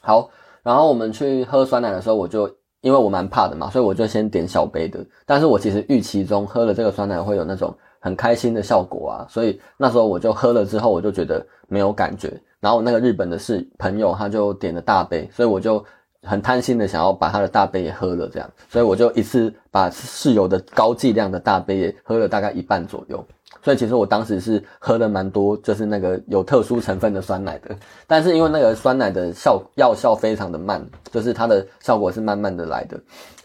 [0.00, 0.28] 好，
[0.64, 5.06] 然后我们去喝酸奶的时候，我就因为我蛮怕的嘛，所以我就先点小杯的。
[5.24, 7.72] 但是我其实预期中喝了这个酸奶会有那种。
[8.00, 12.32] 很开心的效果啊，所以那时候我就喝了之后，我就觉得没有感觉。
[12.60, 15.84] 然后那个日本的是朋友，他就点了大杯，所以我就
[16.22, 23.24] 很贪心的想要把他的大杯也喝了，这样，所以我就一次把室友的高剂量的大杯也喝了大概一半左右。
[23.62, 27.74] 所以其实我当时是喝了蛮多，就是那个有特殊成分的酸奶的。
[28.06, 32.98] 但是因为那个酸奶的效药效非常的慢，就是它的效果是慢慢的来的。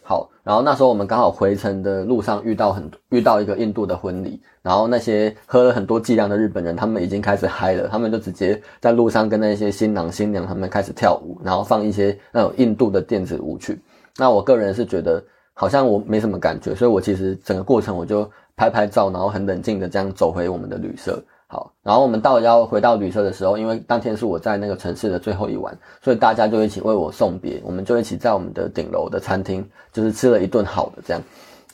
[0.05, 13.81] 好，然后那时候我们刚好回程的路上遇到很遇到一个印度的婚礼，然后那些喝了很多剂量的日本人，他们已经开始嗨了，他们就直接在路上跟那些新郎新娘他们开始跳舞，然后放一些那种印度的电子舞曲。
[14.17, 21.23] 那我个人是觉得好像我没什么感觉，所以我其实整个过程我就拍拍照，然后很冷静的这样走回我们的旅社。
[21.53, 27.61] 好，然后我们到要回到旅社的时候，因为当天是我在那个城市的最后一晚，所以大家就一起为我送别。
[27.63, 31.21] 我们就一起在我们的顶楼的餐厅，就是吃了一顿好的这样。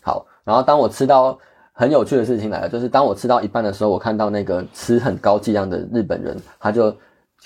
[0.02, 1.40] 好，然后当我吃到
[1.72, 6.94] 很有趣的事情来了，就是当我吃到一半的时候，我看到那个吃很高剂量的日本人，他就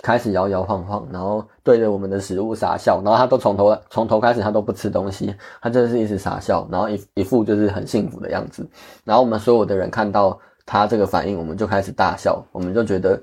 [0.02, 8.68] 开始摇摇晃晃，然后对着我们的食物傻笑，然后他都从头从头开始他都不吃东西，他就是一直傻笑，然后一一副就是很幸福的样子。
[9.04, 10.36] 然后我们所有的人看到。
[10.66, 13.22] 他这个反应，我们就开始大笑，我们就觉得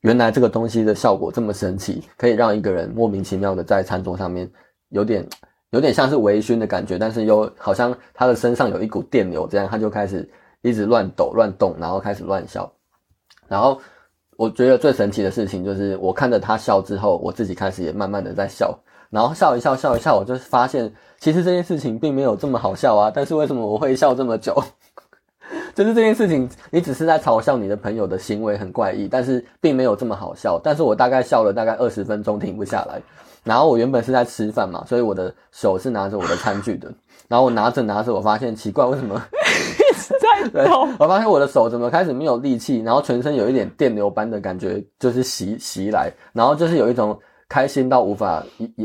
[0.00, 4.50] 原来这个东西的效果这么神奇，可以让一个人莫名其妙的在餐桌上面
[4.90, 5.26] 有点
[5.70, 10.28] 有点像是微醺的感觉，但是又好像他的身上有一股电流，这样他就开始
[10.62, 12.70] 一直乱抖乱动，然后开始乱笑。
[13.48, 13.80] 然后
[14.36, 18.78] 我觉得最神奇的事情就是，我看着他笑之后，我自己开始也慢慢的在笑，
[19.10, 24.54] 然后笑一笑笑一笑，我就发现其实这件事情并没有这么好笑啊，但是为什么我会笑这么久？
[25.74, 30.60] 就是这件事情，你只是在嘲笑你的朋友的行为很怪异，但是并没有这么好笑。
[30.62, 33.00] 但是我大概笑了大概二十分钟，停不下来。
[33.42, 36.90] 然后我原本是在吃饭嘛，所以我的手是拿着我的餐具的。
[37.28, 40.14] 然后我拿着拿着，我发现奇怪， 为什么一直？
[40.20, 40.88] 在抖。
[40.98, 47.18] 我发现我的手怎么开始没有力气，然后全身有一点电流般的感觉，就是袭袭来，然后就是有一种。
[47.48, 48.42] 开心到无法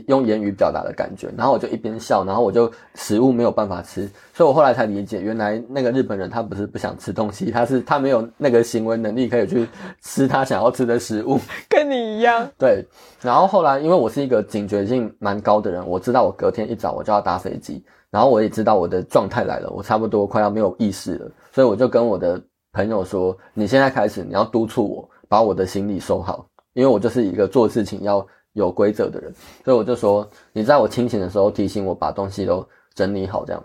[0.08, 9.68] 用言语表达的感觉，然后我就一边笑，然后我就食物没有办法吃，所以我后来才理解，原来那个日本人他不是不想吃东西，他是他没有那个行为能力可以去
[10.02, 11.40] 吃他想要吃的食物，
[11.70, 12.48] 跟你一样。
[12.58, 12.86] 对，
[13.22, 22.40] 然后后来因为我是一个警觉性蛮高的人，我知道我隔天一早我就要搭飞机，然后我也知道我的状态来了，我差不多快要没有意识了，所以我就跟我的
[22.74, 28.26] 朋友说，你现在开始你要督促我把我的行李收好，因为我就是一个做事情要。
[28.54, 29.34] 有规则的人，
[29.64, 33.64] 所以我就说，你在我清醒的时候提醒我把东西都整理好，这样。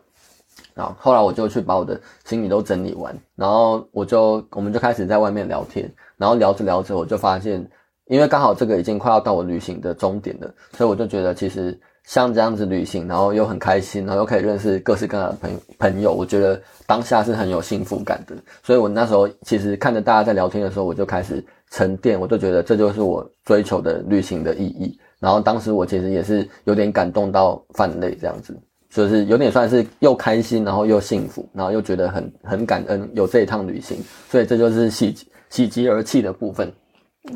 [0.74, 7.64] 然后后来我就去把我的行李都整理完，然后我就我们就开始在外面聊天，然后聊着聊着，我就发现，
[8.07, 18.35] 因为刚好这个已经快要到我旅行的终点了，所以我就觉得其实像这样子旅行，然后又很开心，然后又可以认识各式各样的朋朋友，我觉得当下是很有幸福感的。
[18.62, 21.45] 所以我那时候其实看着大家在聊天的时候，我就开始。
[21.70, 24.98] 沉淀，我就觉得这就是我追求的旅行的意义。
[25.18, 28.54] 然后当时我其实也是有点感动到泛泪，这样子，
[28.90, 33.98] 就是有点算是又开心，然后又幸福，然后又觉得很很感恩有这一趟旅行。
[34.28, 35.16] 所以这就是喜
[35.48, 36.70] 喜极而泣的部分。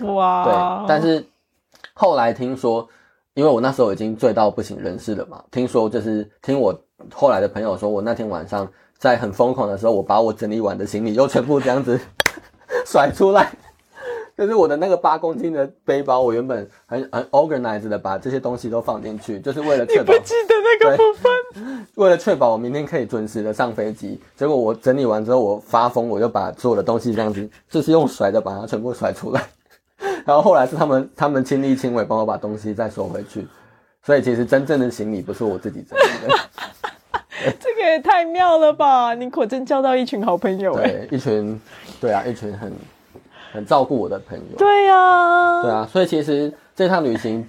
[0.02, 0.44] 哇！
[0.44, 1.24] 对，但是
[1.94, 2.86] 后来听说，
[3.32, 6.78] 因为我那时候已经醉到不省人事了嘛，听说就是听我
[7.14, 11.98] 后来的朋友说，我那天晚上在很疯狂的时候，我把我整理完的行李又全部这样子
[12.84, 13.50] 甩出来。
[14.39, 20.05] 就是我的那个八公斤的背包，我原本很很 organized 的把这些东西都放进去，就是为了确保。
[20.05, 21.86] 不记得那个部分。
[21.97, 29.45] 为了确保我明天可以准时的上飞机，结果我整理完之后，我发疯，我就把所有的东西这样子，就是用甩的把它全部甩出来。
[30.24, 33.45] 然后后来是他们他们亲力亲为帮我把东西再收回去，
[34.05, 36.39] 所以其实真正的行李不是我自己整理的。
[37.59, 39.14] 这个也太妙了吧！
[39.14, 41.61] 你果真交到一群好朋友哎，一群，
[42.01, 42.72] 对啊，一群很。
[43.53, 47.46] 很照顾我的朋友，对呀，对啊，所以其实这趟旅行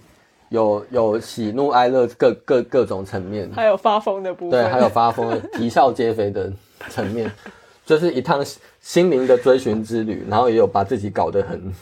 [0.49, 6.51] 有有喜怒哀乐各各各种层面，还有发疯的部分，对，还有发疯、啼笑皆非的
[6.89, 7.31] 层面，
[7.85, 8.43] 就是一趟
[8.79, 11.73] 心灵的追寻之旅，然后也有把自己搞得很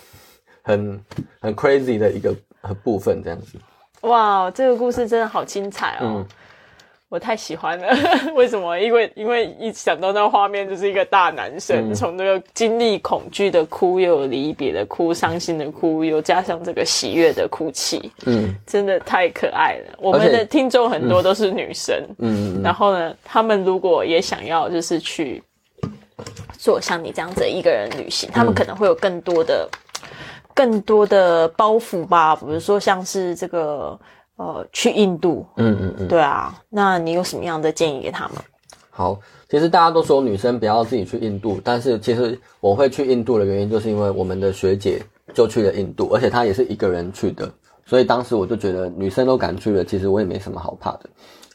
[0.64, 1.06] 很
[1.40, 2.36] 很 crazy 的一个
[2.84, 3.58] 部分，这样子。
[4.02, 6.26] 哇，这个故事真的好精彩哦！
[7.10, 7.88] 我太喜欢了，
[8.36, 8.78] 为什么？
[8.78, 19.98] 因为因为一想到那画面，就是一个大男生从那个经历恐惧的哭，又有离别的哭，伤心的哭，又加上这个喜悦的哭泣，嗯，真的太可爱了。
[20.00, 25.42] 我们的听众很多都是女生，嗯，然后呢，他们如果也想要就是去
[26.58, 29.70] 做像你这样子一个人旅行，他们可能会有更多的
[30.54, 33.98] 更多的包袱吧，比如说像是这个。
[34.38, 38.38] 呃，去印度，嗯嗯嗯，对啊，那你有什么样的建议给他们？
[38.92, 39.20] 好，
[39.50, 45.02] 其实大家都说女生不要自己去印度，但是其实我会去印度的原因，就是因为我们的学姐
[45.34, 47.52] 就去了印度，而且她也是一个人去的，
[47.86, 51.02] 所以当时我就觉得女生都敢去了，其实我也没什么好怕的。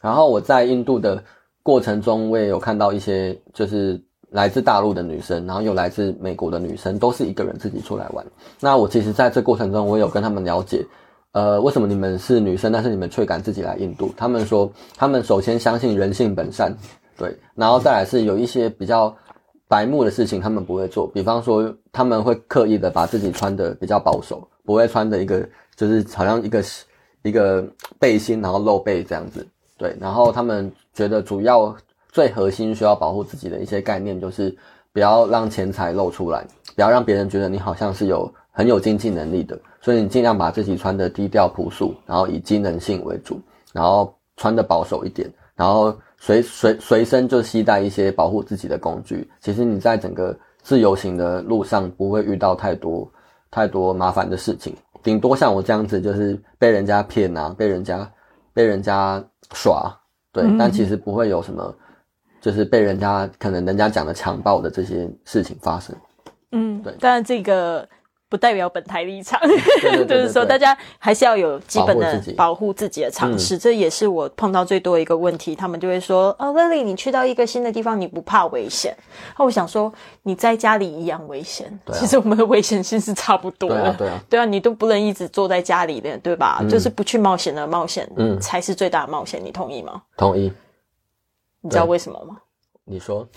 [0.01, 1.23] 然后我在印度的
[1.63, 8.27] 过程中，我也有看到一些就是来自大陆的女生，然后又来自美国的女生，都是一个人自己出来玩。
[8.59, 10.85] 那我其实在这过程中，我有跟他们了解。
[11.33, 14.13] 呃，为什么你们是女生，但是你们却敢自己来印度？
[14.17, 16.77] 他们说，他们首先相信人性本善，
[17.17, 19.15] 对，然后再来是有一些比较
[19.67, 26.63] 白目的事情，他们不会做，比方说他们会刻意的把自己穿的比较保守，不会穿的一个就是好像一个
[27.23, 27.67] 一个
[27.99, 29.47] 背心，然后露背这样子，
[29.79, 31.75] 对，然后他们觉得主要
[32.11, 34.55] 最核心需要保护自己的一些概念，就是
[34.93, 36.45] 不要让钱财露出来，
[36.77, 39.59] 不要让别人觉得你好像是有很有经济能力的。
[39.81, 43.41] 所以你尽量把自己穿的低调朴素，然后以机能性为主，
[43.73, 49.29] 然后穿的保守一点，然后随随随身就携带一些保护自己的工具。
[49.41, 53.11] 其实你在整个自由行的路上不会遇到太多
[53.51, 54.73] 太多麻烦的事情，
[55.03, 58.09] 顶多像我这样子就是被人家骗啊，被人家
[58.55, 59.21] 被人家
[59.53, 59.93] 耍，
[60.33, 61.75] 对，但其实不会有什么，
[62.41, 65.97] 就是被人家可能人家讲的强暴的这些事情发生。
[66.53, 67.89] 嗯，对，但这个。
[68.33, 69.39] 不代表本台立场，
[70.09, 73.59] 就是说大家还是要有基本的保护自己的常识。
[73.59, 78.97] 这也是我碰到最多一个问题，他们就会说：“哦，Lily，你去到一个新的地方，你不怕危险？”
[79.39, 81.79] 那我想说，你在家里一样危险。
[81.93, 83.93] 其实我们的危险性是差不多的。
[83.99, 86.65] 对啊，对啊，你都不能一直坐在家里的，对吧？
[86.71, 89.39] 就是不去冒险的冒险，嗯，才是最大的冒险。
[89.45, 90.01] 你同意吗？
[90.17, 90.51] 同意。
[91.61, 92.39] 你知道为什么吗？
[92.87, 93.29] 你说。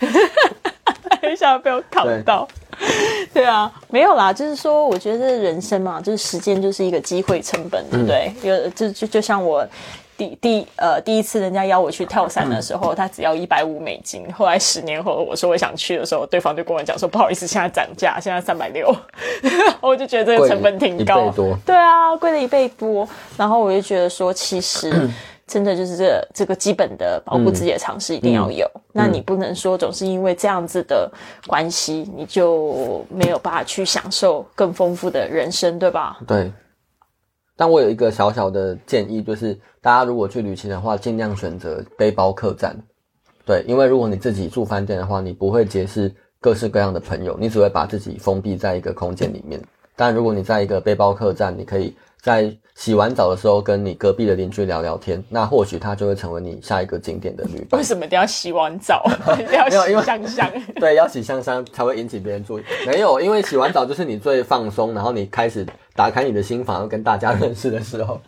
[1.36, 2.46] 下被我考到。
[3.32, 8.32] 对啊，没有啦，就是说，我觉得人生嘛，就是时间就是一个机会成本，对不对？
[8.42, 9.66] 有就就就像我。
[10.18, 14.24] 第第呃第一次人家邀我去跳伞的时候，他只要一百五美金。
[14.32, 18.96] 后来十年后我说我想去的时候，对方就跟我讲说不好意思，现在涨价，现在三百六。
[19.78, 21.30] 我就觉得这个成本挺高，
[21.66, 23.06] 对啊，贵了一倍多。
[23.36, 24.90] 然后我就觉得说，其实
[25.46, 28.68] 真的就是这这个基本的保护自己的常识一定要有。
[28.92, 31.10] 那你不能说总是因为这样子的
[31.46, 36.18] 关系，你就没有办法去享受更丰富的人生，对吧？
[36.26, 36.52] 对。
[37.56, 42.76] 但我有一个小小的建议，就是大家如果去旅行的话，尽量选择背包客栈。
[43.46, 49.58] 对，因为如果你自己住饭店的话，你不会结识各式各样的朋友，你只会把自己封闭在一个空间里面。
[49.94, 51.96] 但如果你在一个背包客栈，你可以
[52.26, 57.78] 在洗完澡的时候跟你隔壁的邻居聊聊天，那或许他就会成为你下一个景点的旅 伴。
[57.78, 59.04] 为什么一定要洗完澡？
[59.52, 60.52] 要洗香香？
[60.74, 62.64] 对，要洗香香才会引起别人注意。
[62.84, 65.64] 没有，因为洗完澡就是你最放松，然后你开始
[65.94, 68.20] 打开你的心房，跟大家认识的时候。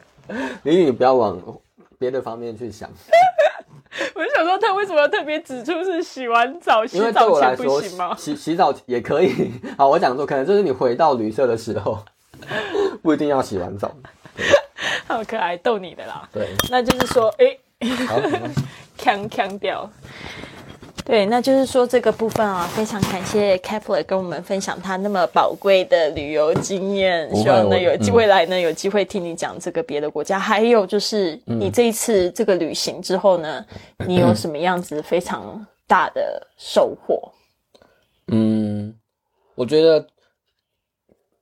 [0.63, 1.37] 你你不要往
[1.99, 2.89] 别的方面去想。
[4.15, 6.87] 我就想说，他为什么要特别指出是洗完澡？
[6.87, 8.15] 洗澡前不行吗？
[8.17, 9.51] 洗洗澡也可以。
[9.77, 11.99] 好，我讲说，可能就是你回到旅社的时候。
[13.03, 13.95] 不一定要洗完澡，
[15.07, 16.29] 好可爱，逗你的啦。
[16.33, 17.57] 对，那就是说，哎，
[18.07, 18.21] 好，
[18.97, 19.91] 强强调。
[21.05, 27.35] 对，那就是说这个部分啊，非常感谢 Kepler 跟我们分享他那么宝贵的旅游经验。
[27.35, 33.65] 希望呢有未来呢有机会听你讲这个别的国家，还有就是你这一次这个旅行之后呢，
[34.07, 37.33] 你有什么样子非常大的收获？
[38.27, 38.95] 嗯，
[39.55, 40.07] 我觉得。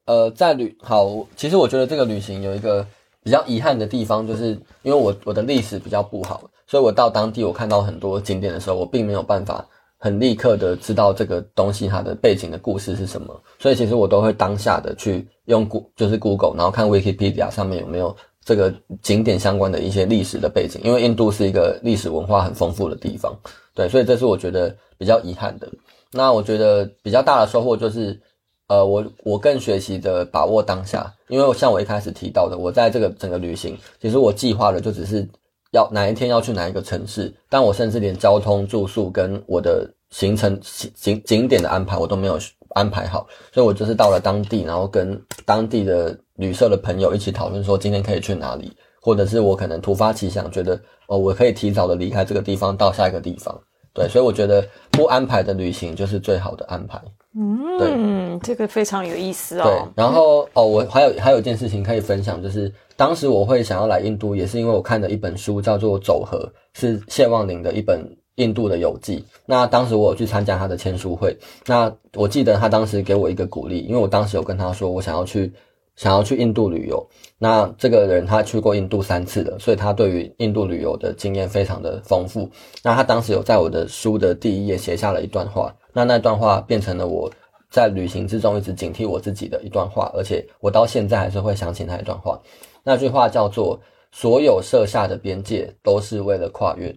[0.07, 2.87] 呃，在旅好，其实我觉得这个旅行有一个
[3.25, 4.51] 比较遗憾的地方，就是
[4.83, 9.67] 因为我我的历史比较不好，所以我到当地我看到很多景点的时候，我并没有办法
[9.99, 23.37] 很立刻的知道这个东西它的背景的故事是什么，所以其实我都会当下的去用 g 就是 Google，然后看 Wikipedia 上面有没有这个景点相关的一些历史的背景，因为印度是一个历史文化很丰富的地方，
[23.75, 25.69] 对，所以这是我觉得比较遗憾的。
[26.13, 28.21] 那我觉得比较大的收获就是。
[28.69, 35.29] 呃，我我更学习的把握当下，因为像我一开始提到的，我在这个整个旅行，其实我计划的就只是
[35.71, 40.59] 要哪一天要去哪一个城市，但我甚至连交通、住宿跟我的行程
[40.95, 42.39] 景景点的安排我都没有
[42.71, 50.75] 安排好，所以我就是到了当地，然后跟当地的旅社的朋友一起讨论说今天可以去哪里，或者是我可能突发奇想，觉得
[51.07, 53.57] 哦我可以提早的离开这个地方到下一个地方，
[53.97, 57.01] 对，所以我觉得不安排的旅行就是最好的安排。
[57.35, 59.65] 嗯，这个非常有意思哦。
[59.65, 66.39] 对，然后哦，我还有还有一件事情可以分享，就是当时我会想要来印度，也是因为我看了一本书，叫做《走河》，
[66.81, 68.01] 是谢望林的一本
[68.37, 69.25] 印度的游记。
[69.45, 71.37] 那当时我有去参加他的签书会，
[71.67, 75.53] 那我记得他当时给我一个鼓励，因为我当时有跟他说，我想要去
[75.97, 77.05] 想要去印度旅游。
[77.39, 82.49] 那这个人他去过印度三次了，所以他对于印度旅游的经验非常的丰富。
[82.83, 85.75] 那他当时有在我的书的第一页写下了一段话。
[85.93, 87.31] 那那段话变成了我
[87.71, 92.41] 在旅行之中一直警惕我自己的一段话，而且我到现在还是会想起那一段话。
[92.85, 93.81] 那句话叫做
[94.13, 96.95] ：“所有设下的边界都是为了跨越。”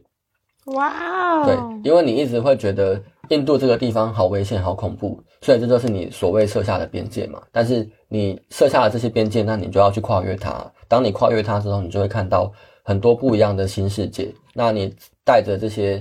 [0.75, 1.45] 哇哦！
[1.45, 7.41] 对，因为你一直会觉得印度这个地方好危险、好恐怖，所以这就是你所谓设下的边界嘛。
[7.51, 10.65] 但是你设下了这些边界，那你就要去跨越它。
[10.87, 12.51] 当你跨越它之后，你就会看到
[12.83, 14.33] 很多不一样的新世界。
[14.53, 15.99] 那你带着这些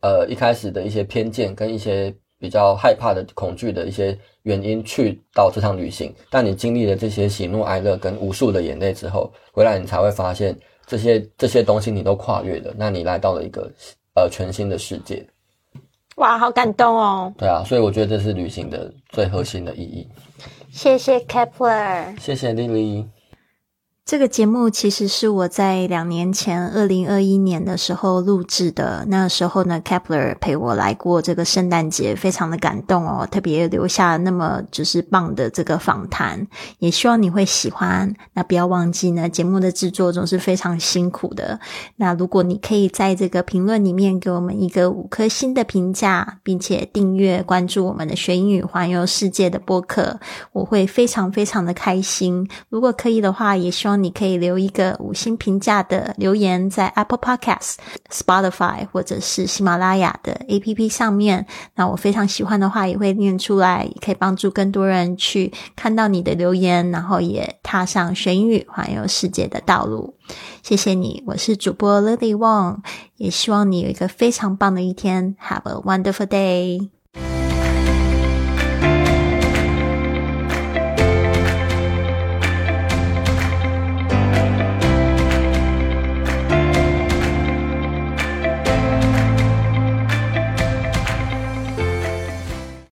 [0.00, 2.14] 呃一开始的一些偏见跟一些。
[2.42, 6.10] 比较害怕的、恐惧的一些原因，去到这趟旅行。
[6.30, 12.72] 但你经历了这些喜怒哀乐跟无数的眼泪之后，回来你才会发现这些这些东西你都跨越了。
[12.78, 13.70] 那你来到了一个
[14.14, 15.22] 呃全新的世界。
[16.16, 17.32] 哇，好感动哦！
[17.38, 20.06] 对啊，所以我觉得这是旅行的最核心的意义。
[20.70, 23.06] 谢谢 Kepler，谢谢 Lily。
[24.10, 29.04] 这个节目其实是我在两年前，二零二一年的时候录制的。
[29.06, 36.44] 那时候呢，Kepler 陪我来过这个圣诞节，非常的感动哦，特别留下那么就是棒的这个访谈，
[36.80, 38.12] 也希望你会喜欢。
[38.32, 41.60] 那不要忘记呢，节目的制作总是非常辛苦的。
[41.94, 50.18] 那如果你可以在这个评论里面给我们一个五颗星的评价，并且订阅关注我们的学英语环游世界的播客，
[50.50, 52.50] 我会非常非常的开心。
[52.68, 57.74] 如果可以的话，也希望你可以留一个五星评价的留言，在 Apple Podcast、
[58.10, 61.46] Spotify 或者是喜马拉雅的 APP 上面。
[61.74, 70.14] 那我非常喜欢的话，也会念出来，也可以帮助更多人去看到你的留言，然后也踏上学英语环游世界的道路。
[70.62, 72.78] 谢谢你，我是主播 Lily Wong，
[73.16, 75.36] 也希望你有一个非常棒的一天。
[75.40, 76.99] Have a wonderful day。